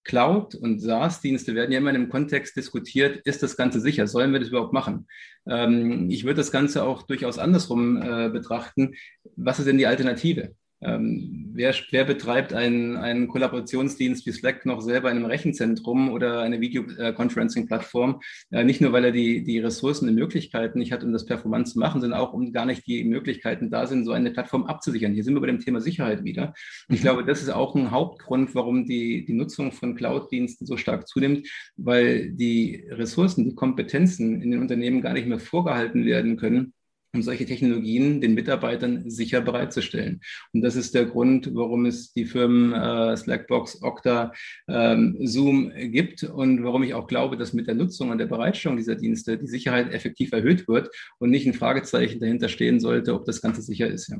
Cloud 0.05 0.55
und 0.55 0.81
SaaS-Dienste 0.81 1.55
werden 1.55 1.73
ja 1.73 1.79
immer 1.79 1.91
in 1.91 2.01
dem 2.01 2.09
Kontext 2.11 2.57
diskutiert, 2.57 3.27
ist 3.27 3.43
das 3.43 3.57
Ganze 3.57 3.81
sicher? 3.81 4.07
Sollen 4.07 4.33
wir 4.33 4.41
das 4.41 4.51
überhaupt 4.51 4.73
machen? 4.73 5.09
Ähm, 5.49 6.11
ich 6.11 6.25
würde 6.25 6.37
das 6.37 6.53
Ganze 6.53 6.85
auch 6.85 7.03
durchaus 7.03 7.39
andersrum 7.39 8.01
äh, 8.01 8.29
betrachten. 8.29 8.95
Was 9.37 9.59
ist 9.59 9.67
denn 9.67 9.79
die 9.79 9.87
Alternative? 9.87 10.55
Ähm, 10.85 11.51
wer, 11.55 11.75
wer, 11.91 12.05
betreibt 12.05 12.53
einen, 12.53 12.97
einen 12.97 13.29
Kollaborationsdienst 13.29 14.27
wie 14.27 14.33
Slack 14.33 14.67
noch 14.67 14.81
selber 14.83 15.11
in 15.11 15.17
einem 15.17 15.27
Rechenzentrum 15.27 16.11
oder 16.11 16.41
eine 16.41 16.61
Videoconferencing-Plattform? 16.61 18.21
Äh, 18.51 18.65
nicht 18.65 18.81
nur, 18.81 18.93
weil 18.93 19.07
er 19.07 19.13
die, 19.13 19.45
die 19.45 19.59
Ressourcen 19.61 20.09
und 20.09 20.15
Möglichkeiten 20.15 20.79
nicht 20.79 20.93
hat, 20.93 21.03
um 21.03 21.13
das 21.13 21.25
performant 21.25 21.69
zu 21.69 21.79
machen, 21.79 22.01
sondern 22.01 22.21
auch, 22.21 22.35
um 22.35 22.53
gar 22.53 22.67
nicht 22.67 22.87
die 22.87 23.05
Möglichkeiten 23.05 23.71
da 23.71 23.87
sind, 23.87 24.05
so 24.05 24.13
eine 24.13 24.31
Plattform 24.31 24.67
abzusichern. 24.67 25.15
Hier 25.15 25.25
sind 25.25 25.35
wir 25.35 25.41
bei 25.41 25.47
dem 25.47 25.61
Thema 25.61 25.81
Sicherheit 25.81 26.23
wieder. 26.25 26.55
Und 26.89 26.97
ich 26.97 27.01
mhm. 27.01 27.05
glaube, 27.05 27.25
das 27.25 27.41
ist 27.41 27.51
auch 27.51 27.75
ein 27.75 27.91
Hauptgrund, 27.91 28.55
warum 28.55 28.85
die, 28.85 29.25
die 29.25 29.35
Nutzung 29.35 29.73
von 29.73 29.95
Cloud-Diensten 29.95 30.67
so 30.67 30.77
stark 30.77 31.09
zunimmt, 31.09 31.49
weil 31.77 32.31
die 32.33 32.85
Ressourcen, 32.91 33.45
die 33.45 33.55
Kompetenzen 33.55 34.43
in 34.43 34.51
den 34.51 34.61
Unternehmen 34.61 35.01
gar 35.01 35.15
nicht 35.15 35.27
mehr 35.27 35.39
vorgehalten 35.41 36.05
werden 36.05 36.37
können 36.37 36.75
um 37.15 37.23
solche 37.23 37.47
Technologien 37.47 38.21
den 38.21 38.35
Mitarbeitern 38.35 39.09
sicher 39.09 39.41
bereitzustellen. 39.41 40.21
Und 40.53 40.63
das 40.63 40.77
ist 40.77 40.95
der 40.95 41.07
Grund, 41.07 41.55
warum 41.55 41.87
es 41.87 42.13
die 42.13 42.27
Firmen 42.27 42.73
äh, 42.73 43.17
Slackbox, 43.17 43.83
Okta, 43.83 44.33
ähm, 44.69 45.17
Zoom 45.21 45.73
gibt 45.75 46.25
und 46.25 46.65
warum 46.65 46.83
ich 46.83 46.95
auch 46.95 47.07
glaube, 47.07 47.37
dass 47.37 47.53
mit 47.53 47.69
der 47.69 47.75
Nutzung 47.75 48.11
und 48.11 48.19
der 48.19 48.27
Bereitstellung 48.27 48.77
dieser 48.77 48.97
Dienste 48.97 49.39
die 49.39 49.47
Sicherheit 49.47 49.93
effektiv 49.93 50.33
erhöht 50.33 50.67
wird 50.69 50.91
und 51.19 51.31
nicht 51.31 51.47
ein 51.47 51.55
Fragezeichen 51.55 52.21
dahinter 52.21 52.49
stehen 52.49 52.81
sollte, 52.81 53.15
ob 53.15 53.25
das 53.25 53.41
Ganze 53.41 53.63
sicher 53.63 53.87
ist. 53.87 54.09
Ja. 54.09 54.19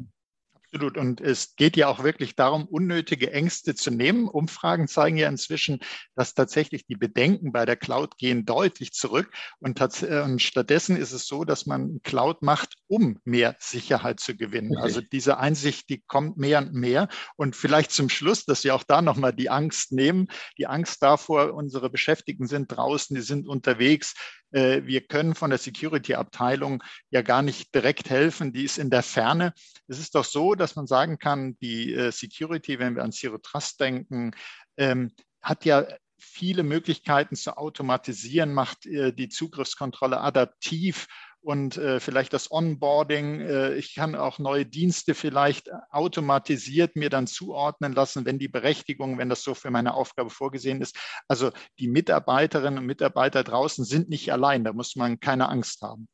Absolut. 0.75 0.99
Und 0.99 1.21
es 1.21 1.55
geht 1.55 1.77
ja 1.77 1.87
auch 1.87 2.03
wirklich 2.03 2.35
darum, 2.35 2.67
unnötige 2.67 3.33
Ängste 3.33 3.77
zu 3.77 3.93
nehmen. 3.93 4.27
Umfragen 4.27 4.89
zeigen 4.89 5.17
ja 5.17 5.29
inzwischen, 5.29 5.79
dass 6.17 6.35
tatsächlich 6.35 6.85
die 6.85 6.97
Bedenken 6.97 7.53
bei 7.53 7.65
der 7.65 7.77
Cloud 7.77 8.17
gehen 8.19 8.45
deutlich 8.45 8.93
zurück. 8.93 9.31
Und, 9.61 9.81
äh, 10.03 10.23
und 10.25 10.43
stattdessen 10.43 10.97
ist 10.97 11.13
es 11.13 11.29
so, 11.29 11.45
dass 11.45 11.67
man 11.67 12.01
Cloud 12.03 12.43
macht, 12.43 12.75
um 12.89 13.21
mehr 13.25 13.55
Sicherheit 13.61 14.19
zu 14.19 14.37
gewinnen. 14.37 14.73
Okay. 14.73 14.83
Also 14.83 15.01
diese 15.01 15.39
Einsicht, 15.39 15.89
die 15.91 16.03
kommt 16.09 16.39
mehr 16.39 16.59
und 16.59 16.75
mehr. 16.75 17.09
Und 17.37 17.55
vielleicht 17.55 17.93
zum 17.93 18.09
Schluss, 18.09 18.45
dass 18.45 18.65
wir 18.65 18.75
auch 18.75 18.83
da 18.83 19.01
nochmal 19.01 19.33
die 19.33 19.51
Angst 19.51 19.93
nehmen. 19.93 20.27
Die 20.59 20.67
Angst 20.67 21.01
davor, 21.05 21.55
unsere 21.55 21.89
Beschäftigten 21.89 22.49
sind 22.49 22.67
draußen, 22.67 23.15
die 23.15 23.23
sind 23.23 23.47
unterwegs. 23.47 24.15
Äh, 24.55 24.87
wir 24.87 25.01
können 25.01 25.35
von 25.35 25.51
der 25.51 25.59
Security-Abteilung 25.59 26.83
ja 27.11 27.23
gar 27.23 27.43
nicht 27.43 27.75
direkt 27.75 28.09
helfen, 28.09 28.53
die 28.53 28.65
ist 28.65 28.79
in 28.79 28.89
der 28.89 29.03
Ferne. 29.03 29.53
Es 29.89 29.99
ist 29.99 30.15
doch 30.15 30.25
so, 30.25 30.55
dass 30.55 30.77
man 30.77 30.87
sagen 30.87 31.19
kann, 31.19 31.59
die 31.59 31.93
äh, 31.93 32.13
Security, 32.13 32.79
wenn 32.79 32.95
wir 32.95 33.03
an 33.03 33.13
Zero 33.13 33.39
Trust 33.39 33.81
denken, 33.81 34.31
ähm, 34.77 35.11
hat 35.43 35.65
ja 35.65 35.87
viele 36.19 36.63
Möglichkeiten 36.63 37.35
zu 37.35 37.57
automatisieren, 37.57 38.55
macht 38.55 38.87
äh, 38.87 39.13
die 39.13 39.29
Zugriffskontrolle 39.29 40.21
adaptiv 40.21 41.09
und 41.45 41.77
äh, 41.77 42.01
vielleicht 42.01 42.33
das 42.33 42.51
Onboarding. 42.51 43.41
Äh, 43.41 43.75
ich 43.75 43.95
kann 43.95 44.15
auch 44.15 44.39
neue 44.39 44.65
Dienste 44.65 45.15
vielleicht 45.15 45.71
automatisiert 45.91 46.97
mir 46.97 47.11
dann 47.11 47.27
zuordnen 47.27 47.93
lassen, 47.93 48.25
wenn 48.25 48.39
die 48.39 48.49
Berechtigung, 48.49 49.19
wenn 49.19 49.29
das 49.29 49.43
so 49.43 49.55
für 49.55 49.71
meine 49.71 49.95
Aufgabe 49.95 50.31
vorgesehen 50.31 50.81
ist. 50.81 50.97
Also 51.29 51.53
die 51.79 51.89
Mitarbeiterinnen 51.89 52.79
und 52.79 52.87
Mitarbeiter 52.87 53.45
draußen 53.45 53.85
sind 53.85 54.09
nicht 54.09 54.33
allein, 54.33 54.65
da 54.65 54.73
muss 54.73 54.97
man 54.97 55.21
keine 55.21 55.49
Angst 55.49 55.83
haben. 55.83 56.09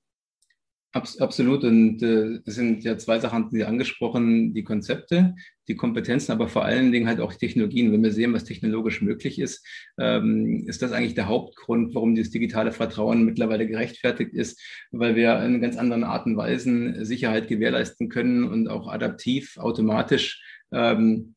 Absolut. 0.92 1.62
Und 1.62 2.02
äh, 2.02 2.40
es 2.44 2.56
sind 2.56 2.82
ja 2.82 2.98
zwei 2.98 3.20
Sachen, 3.20 3.48
die 3.50 3.58
Sie 3.58 3.64
angesprochen, 3.64 4.54
die 4.54 4.64
Konzepte, 4.64 5.36
die 5.68 5.76
Kompetenzen, 5.76 6.32
aber 6.32 6.48
vor 6.48 6.64
allen 6.64 6.90
Dingen 6.90 7.06
halt 7.06 7.20
auch 7.20 7.32
Technologien. 7.32 7.92
Wenn 7.92 8.02
wir 8.02 8.12
sehen, 8.12 8.32
was 8.32 8.42
technologisch 8.42 9.00
möglich 9.00 9.38
ist, 9.38 9.64
ähm, 10.00 10.64
ist 10.66 10.82
das 10.82 10.90
eigentlich 10.90 11.14
der 11.14 11.28
Hauptgrund, 11.28 11.94
warum 11.94 12.16
dieses 12.16 12.32
digitale 12.32 12.72
Vertrauen 12.72 13.24
mittlerweile 13.24 13.68
gerechtfertigt 13.68 14.34
ist, 14.34 14.60
weil 14.90 15.14
wir 15.14 15.40
in 15.44 15.60
ganz 15.60 15.76
anderen 15.76 16.02
Art 16.02 16.26
und 16.26 16.36
Weisen 16.36 17.04
Sicherheit 17.04 17.46
gewährleisten 17.46 18.08
können 18.08 18.42
und 18.42 18.66
auch 18.66 18.88
adaptiv, 18.88 19.58
automatisch 19.58 20.42
ähm, 20.72 21.36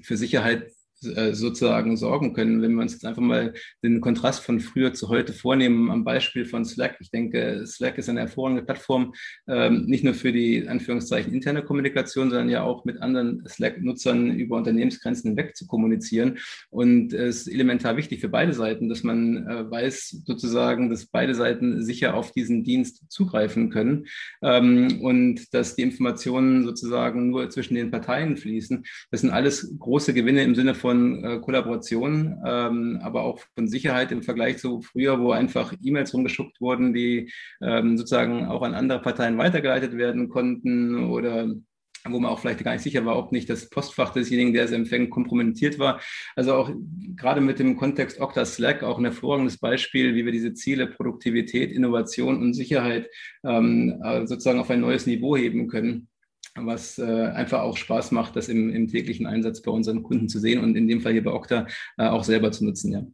für 0.00 0.16
Sicherheit 0.16 0.72
sozusagen 1.04 1.96
sorgen 1.96 2.32
können. 2.32 2.62
Wenn 2.62 2.74
wir 2.74 2.82
uns 2.82 2.92
jetzt 2.92 3.06
einfach 3.06 3.22
mal 3.22 3.54
den 3.82 4.00
Kontrast 4.00 4.42
von 4.42 4.60
früher 4.60 4.92
zu 4.92 5.08
heute 5.08 5.32
vornehmen, 5.32 5.90
am 5.90 6.04
Beispiel 6.04 6.44
von 6.44 6.64
Slack. 6.64 6.96
Ich 7.00 7.10
denke, 7.10 7.64
Slack 7.66 7.98
ist 7.98 8.08
eine 8.08 8.20
hervorragende 8.20 8.62
Plattform, 8.62 9.14
ähm, 9.48 9.86
nicht 9.86 10.04
nur 10.04 10.14
für 10.14 10.32
die 10.32 10.66
Anführungszeichen 10.66 11.32
interne 11.32 11.62
Kommunikation, 11.62 12.30
sondern 12.30 12.48
ja 12.48 12.62
auch 12.62 12.84
mit 12.84 13.00
anderen 13.00 13.42
Slack-Nutzern 13.46 14.32
über 14.32 14.56
Unternehmensgrenzen 14.56 15.30
hinweg 15.30 15.56
zu 15.56 15.66
kommunizieren. 15.66 16.38
Und 16.70 17.12
es 17.12 17.42
ist 17.42 17.52
elementar 17.52 17.96
wichtig 17.96 18.20
für 18.20 18.28
beide 18.28 18.52
Seiten, 18.52 18.88
dass 18.88 19.02
man 19.02 19.46
äh, 19.46 19.70
weiß 19.70 20.22
sozusagen, 20.24 20.90
dass 20.90 21.06
beide 21.06 21.34
Seiten 21.34 21.84
sicher 21.84 22.14
auf 22.14 22.32
diesen 22.32 22.64
Dienst 22.64 23.10
zugreifen 23.10 23.70
können 23.70 24.06
ähm, 24.42 25.00
und 25.02 25.52
dass 25.54 25.76
die 25.76 25.82
Informationen 25.82 26.64
sozusagen 26.64 27.30
nur 27.30 27.50
zwischen 27.50 27.74
den 27.74 27.90
Parteien 27.90 28.36
fließen. 28.36 28.84
Das 29.10 29.20
sind 29.20 29.30
alles 29.30 29.74
große 29.78 30.14
Gewinne 30.14 30.42
im 30.42 30.54
Sinne 30.54 30.74
von 30.74 30.93
von 30.94 31.24
äh, 31.24 31.40
Kollaboration, 31.40 32.40
ähm, 32.46 33.00
aber 33.02 33.22
auch 33.22 33.40
von 33.54 33.68
Sicherheit 33.68 34.12
im 34.12 34.22
Vergleich 34.22 34.58
zu 34.58 34.80
früher, 34.80 35.20
wo 35.20 35.32
einfach 35.32 35.74
E-Mails 35.82 36.14
rumgeschuckt 36.14 36.60
wurden, 36.60 36.94
die 36.94 37.32
ähm, 37.60 37.98
sozusagen 37.98 38.46
auch 38.46 38.62
an 38.62 38.74
andere 38.74 39.00
Parteien 39.02 39.36
weitergeleitet 39.38 39.96
werden 39.96 40.28
konnten 40.28 41.10
oder 41.10 41.48
wo 42.06 42.20
man 42.20 42.30
auch 42.30 42.38
vielleicht 42.38 42.62
gar 42.62 42.74
nicht 42.74 42.82
sicher 42.82 43.06
war, 43.06 43.16
ob 43.16 43.32
nicht 43.32 43.48
das 43.48 43.70
Postfach 43.70 44.12
desjenigen, 44.12 44.52
der 44.52 44.64
es 44.64 44.72
empfängt, 44.72 45.10
kompromittiert 45.10 45.78
war. 45.78 46.00
Also 46.36 46.52
auch 46.52 46.70
gerade 47.16 47.40
mit 47.40 47.58
dem 47.58 47.76
Kontext 47.78 48.20
Okta 48.20 48.44
Slack 48.44 48.82
auch 48.82 48.98
ein 48.98 49.04
hervorragendes 49.04 49.56
Beispiel, 49.56 50.14
wie 50.14 50.26
wir 50.26 50.32
diese 50.32 50.52
Ziele 50.52 50.86
Produktivität, 50.86 51.72
Innovation 51.72 52.40
und 52.42 52.52
Sicherheit 52.52 53.08
ähm, 53.42 54.02
äh, 54.04 54.26
sozusagen 54.26 54.60
auf 54.60 54.70
ein 54.70 54.82
neues 54.82 55.06
Niveau 55.06 55.34
heben 55.34 55.66
können 55.66 56.08
was 56.56 56.98
äh, 56.98 57.02
einfach 57.02 57.60
auch 57.60 57.76
Spaß 57.76 58.12
macht, 58.12 58.36
das 58.36 58.48
im, 58.48 58.70
im, 58.70 58.88
täglichen 58.88 59.26
Einsatz 59.26 59.62
bei 59.62 59.70
unseren 59.70 60.02
Kunden 60.02 60.28
zu 60.28 60.38
sehen 60.38 60.62
und 60.62 60.76
in 60.76 60.86
dem 60.86 61.00
Fall 61.00 61.12
hier 61.12 61.24
bei 61.24 61.32
Okta 61.32 61.66
äh, 61.98 62.06
auch 62.06 62.24
selber 62.24 62.52
zu 62.52 62.64
nutzen, 62.64 62.92
ja. 62.92 63.04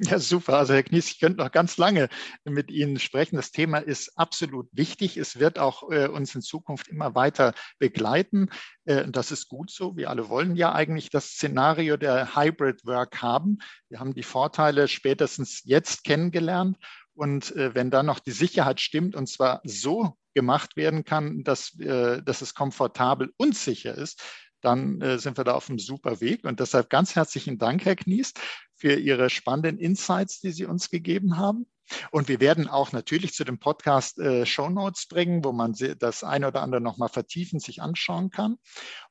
Ja, 0.00 0.18
super. 0.18 0.58
Also 0.58 0.74
Herr 0.74 0.82
Knies, 0.82 1.10
ich 1.10 1.18
könnte 1.18 1.42
noch 1.42 1.50
ganz 1.50 1.76
lange 1.78 2.08
mit 2.44 2.70
Ihnen 2.70 2.98
sprechen. 2.98 3.36
Das 3.36 3.50
Thema 3.50 3.78
ist 3.78 4.18
absolut 4.18 4.68
wichtig. 4.72 5.16
Es 5.16 5.38
wird 5.40 5.58
auch 5.58 5.90
äh, 5.90 6.08
uns 6.08 6.34
in 6.34 6.42
Zukunft 6.42 6.88
immer 6.88 7.14
weiter 7.14 7.54
begleiten. 7.78 8.50
Äh, 8.84 9.08
das 9.08 9.32
ist 9.32 9.48
gut 9.48 9.70
so. 9.70 9.96
Wir 9.96 10.10
alle 10.10 10.28
wollen 10.28 10.56
ja 10.56 10.72
eigentlich 10.72 11.08
das 11.10 11.30
Szenario 11.30 11.96
der 11.96 12.36
Hybrid 12.36 12.84
Work 12.84 13.22
haben. 13.22 13.58
Wir 13.88 13.98
haben 13.98 14.14
die 14.14 14.22
Vorteile 14.22 14.88
spätestens 14.88 15.62
jetzt 15.64 16.04
kennengelernt. 16.04 16.76
Und 17.18 17.56
äh, 17.56 17.74
wenn 17.74 17.90
dann 17.90 18.06
noch 18.06 18.20
die 18.20 18.30
Sicherheit 18.30 18.80
stimmt, 18.80 19.16
und 19.16 19.28
zwar 19.28 19.60
so 19.64 20.16
gemacht 20.34 20.76
werden 20.76 21.02
kann, 21.02 21.42
dass, 21.42 21.76
äh, 21.80 22.22
dass 22.22 22.42
es 22.42 22.54
komfortabel 22.54 23.32
und 23.38 23.56
sicher 23.56 23.92
ist, 23.92 24.22
dann 24.60 25.00
äh, 25.00 25.18
sind 25.18 25.36
wir 25.36 25.42
da 25.42 25.54
auf 25.54 25.68
einem 25.68 25.80
super 25.80 26.20
Weg. 26.20 26.44
Und 26.44 26.60
deshalb 26.60 26.90
ganz 26.90 27.16
herzlichen 27.16 27.58
Dank, 27.58 27.84
Herr 27.84 27.96
Knies, 27.96 28.34
für 28.76 28.94
Ihre 28.94 29.30
spannenden 29.30 29.78
Insights, 29.78 30.38
die 30.38 30.52
Sie 30.52 30.64
uns 30.64 30.90
gegeben 30.90 31.38
haben. 31.38 31.66
Und 32.12 32.28
wir 32.28 32.38
werden 32.38 32.68
auch 32.68 32.92
natürlich 32.92 33.32
zu 33.32 33.42
dem 33.42 33.58
Podcast 33.58 34.20
äh, 34.20 34.46
Show 34.46 34.68
Notes 34.68 35.08
bringen, 35.08 35.42
wo 35.42 35.50
man 35.50 35.74
das 35.98 36.22
eine 36.22 36.46
oder 36.46 36.62
andere 36.62 36.80
nochmal 36.80 37.08
vertiefen, 37.08 37.58
sich 37.58 37.82
anschauen 37.82 38.30
kann. 38.30 38.58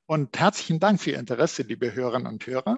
Und 0.06 0.40
herzlichen 0.40 0.80
Dank 0.80 1.02
für 1.02 1.12
Ihr 1.12 1.20
Interesse, 1.20 1.64
liebe 1.64 1.94
Hörerinnen 1.94 2.28
und 2.28 2.48
Hörer. 2.48 2.78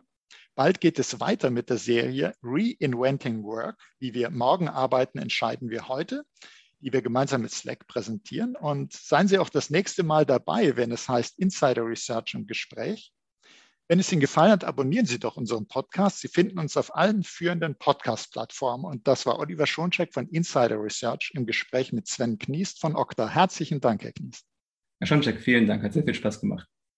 Bald 0.55 0.81
geht 0.81 0.99
es 0.99 1.19
weiter 1.19 1.49
mit 1.49 1.69
der 1.69 1.77
Serie 1.77 2.33
Reinventing 2.41 3.43
Work. 3.43 3.79
Wie 3.99 4.13
wir 4.13 4.29
morgen 4.29 4.67
arbeiten, 4.67 5.19
entscheiden 5.19 5.69
wir 5.69 5.87
heute 5.87 6.23
die 6.81 6.93
wir 6.93 7.01
gemeinsam 7.01 7.41
mit 7.41 7.51
Slack 7.51 7.87
präsentieren. 7.87 8.55
Und 8.55 8.93
seien 8.93 9.27
Sie 9.27 9.37
auch 9.37 9.49
das 9.49 9.69
nächste 9.69 10.03
Mal 10.03 10.25
dabei, 10.25 10.75
wenn 10.77 10.91
es 10.91 11.09
heißt 11.09 11.37
Insider 11.39 11.85
Research 11.85 12.33
im 12.33 12.47
Gespräch. 12.47 13.11
Wenn 13.87 13.99
es 13.99 14.11
Ihnen 14.11 14.21
gefallen 14.21 14.51
hat, 14.51 14.63
abonnieren 14.63 15.05
Sie 15.05 15.19
doch 15.19 15.35
unseren 15.35 15.67
Podcast. 15.67 16.19
Sie 16.19 16.27
finden 16.27 16.59
uns 16.59 16.77
auf 16.77 16.95
allen 16.95 17.23
führenden 17.23 17.75
Podcast-Plattformen. 17.75 18.85
Und 18.85 19.07
das 19.07 19.25
war 19.25 19.39
Oliver 19.39 19.65
Schoncheck 19.65 20.13
von 20.13 20.27
Insider 20.29 20.81
Research 20.81 21.31
im 21.33 21.45
Gespräch 21.45 21.91
mit 21.91 22.07
Sven 22.07 22.37
Kniest 22.37 22.79
von 22.79 22.95
Okta. 22.95 23.27
Herzlichen 23.27 23.81
Dank, 23.81 24.03
Herr 24.03 24.11
Kniest. 24.11 24.45
Herr 24.99 25.07
Schoncheck, 25.07 25.39
vielen 25.39 25.65
Dank. 25.65 25.83
Hat 25.83 25.93
sehr 25.93 26.03
viel 26.03 26.13
Spaß 26.13 26.39
gemacht. 26.39 26.67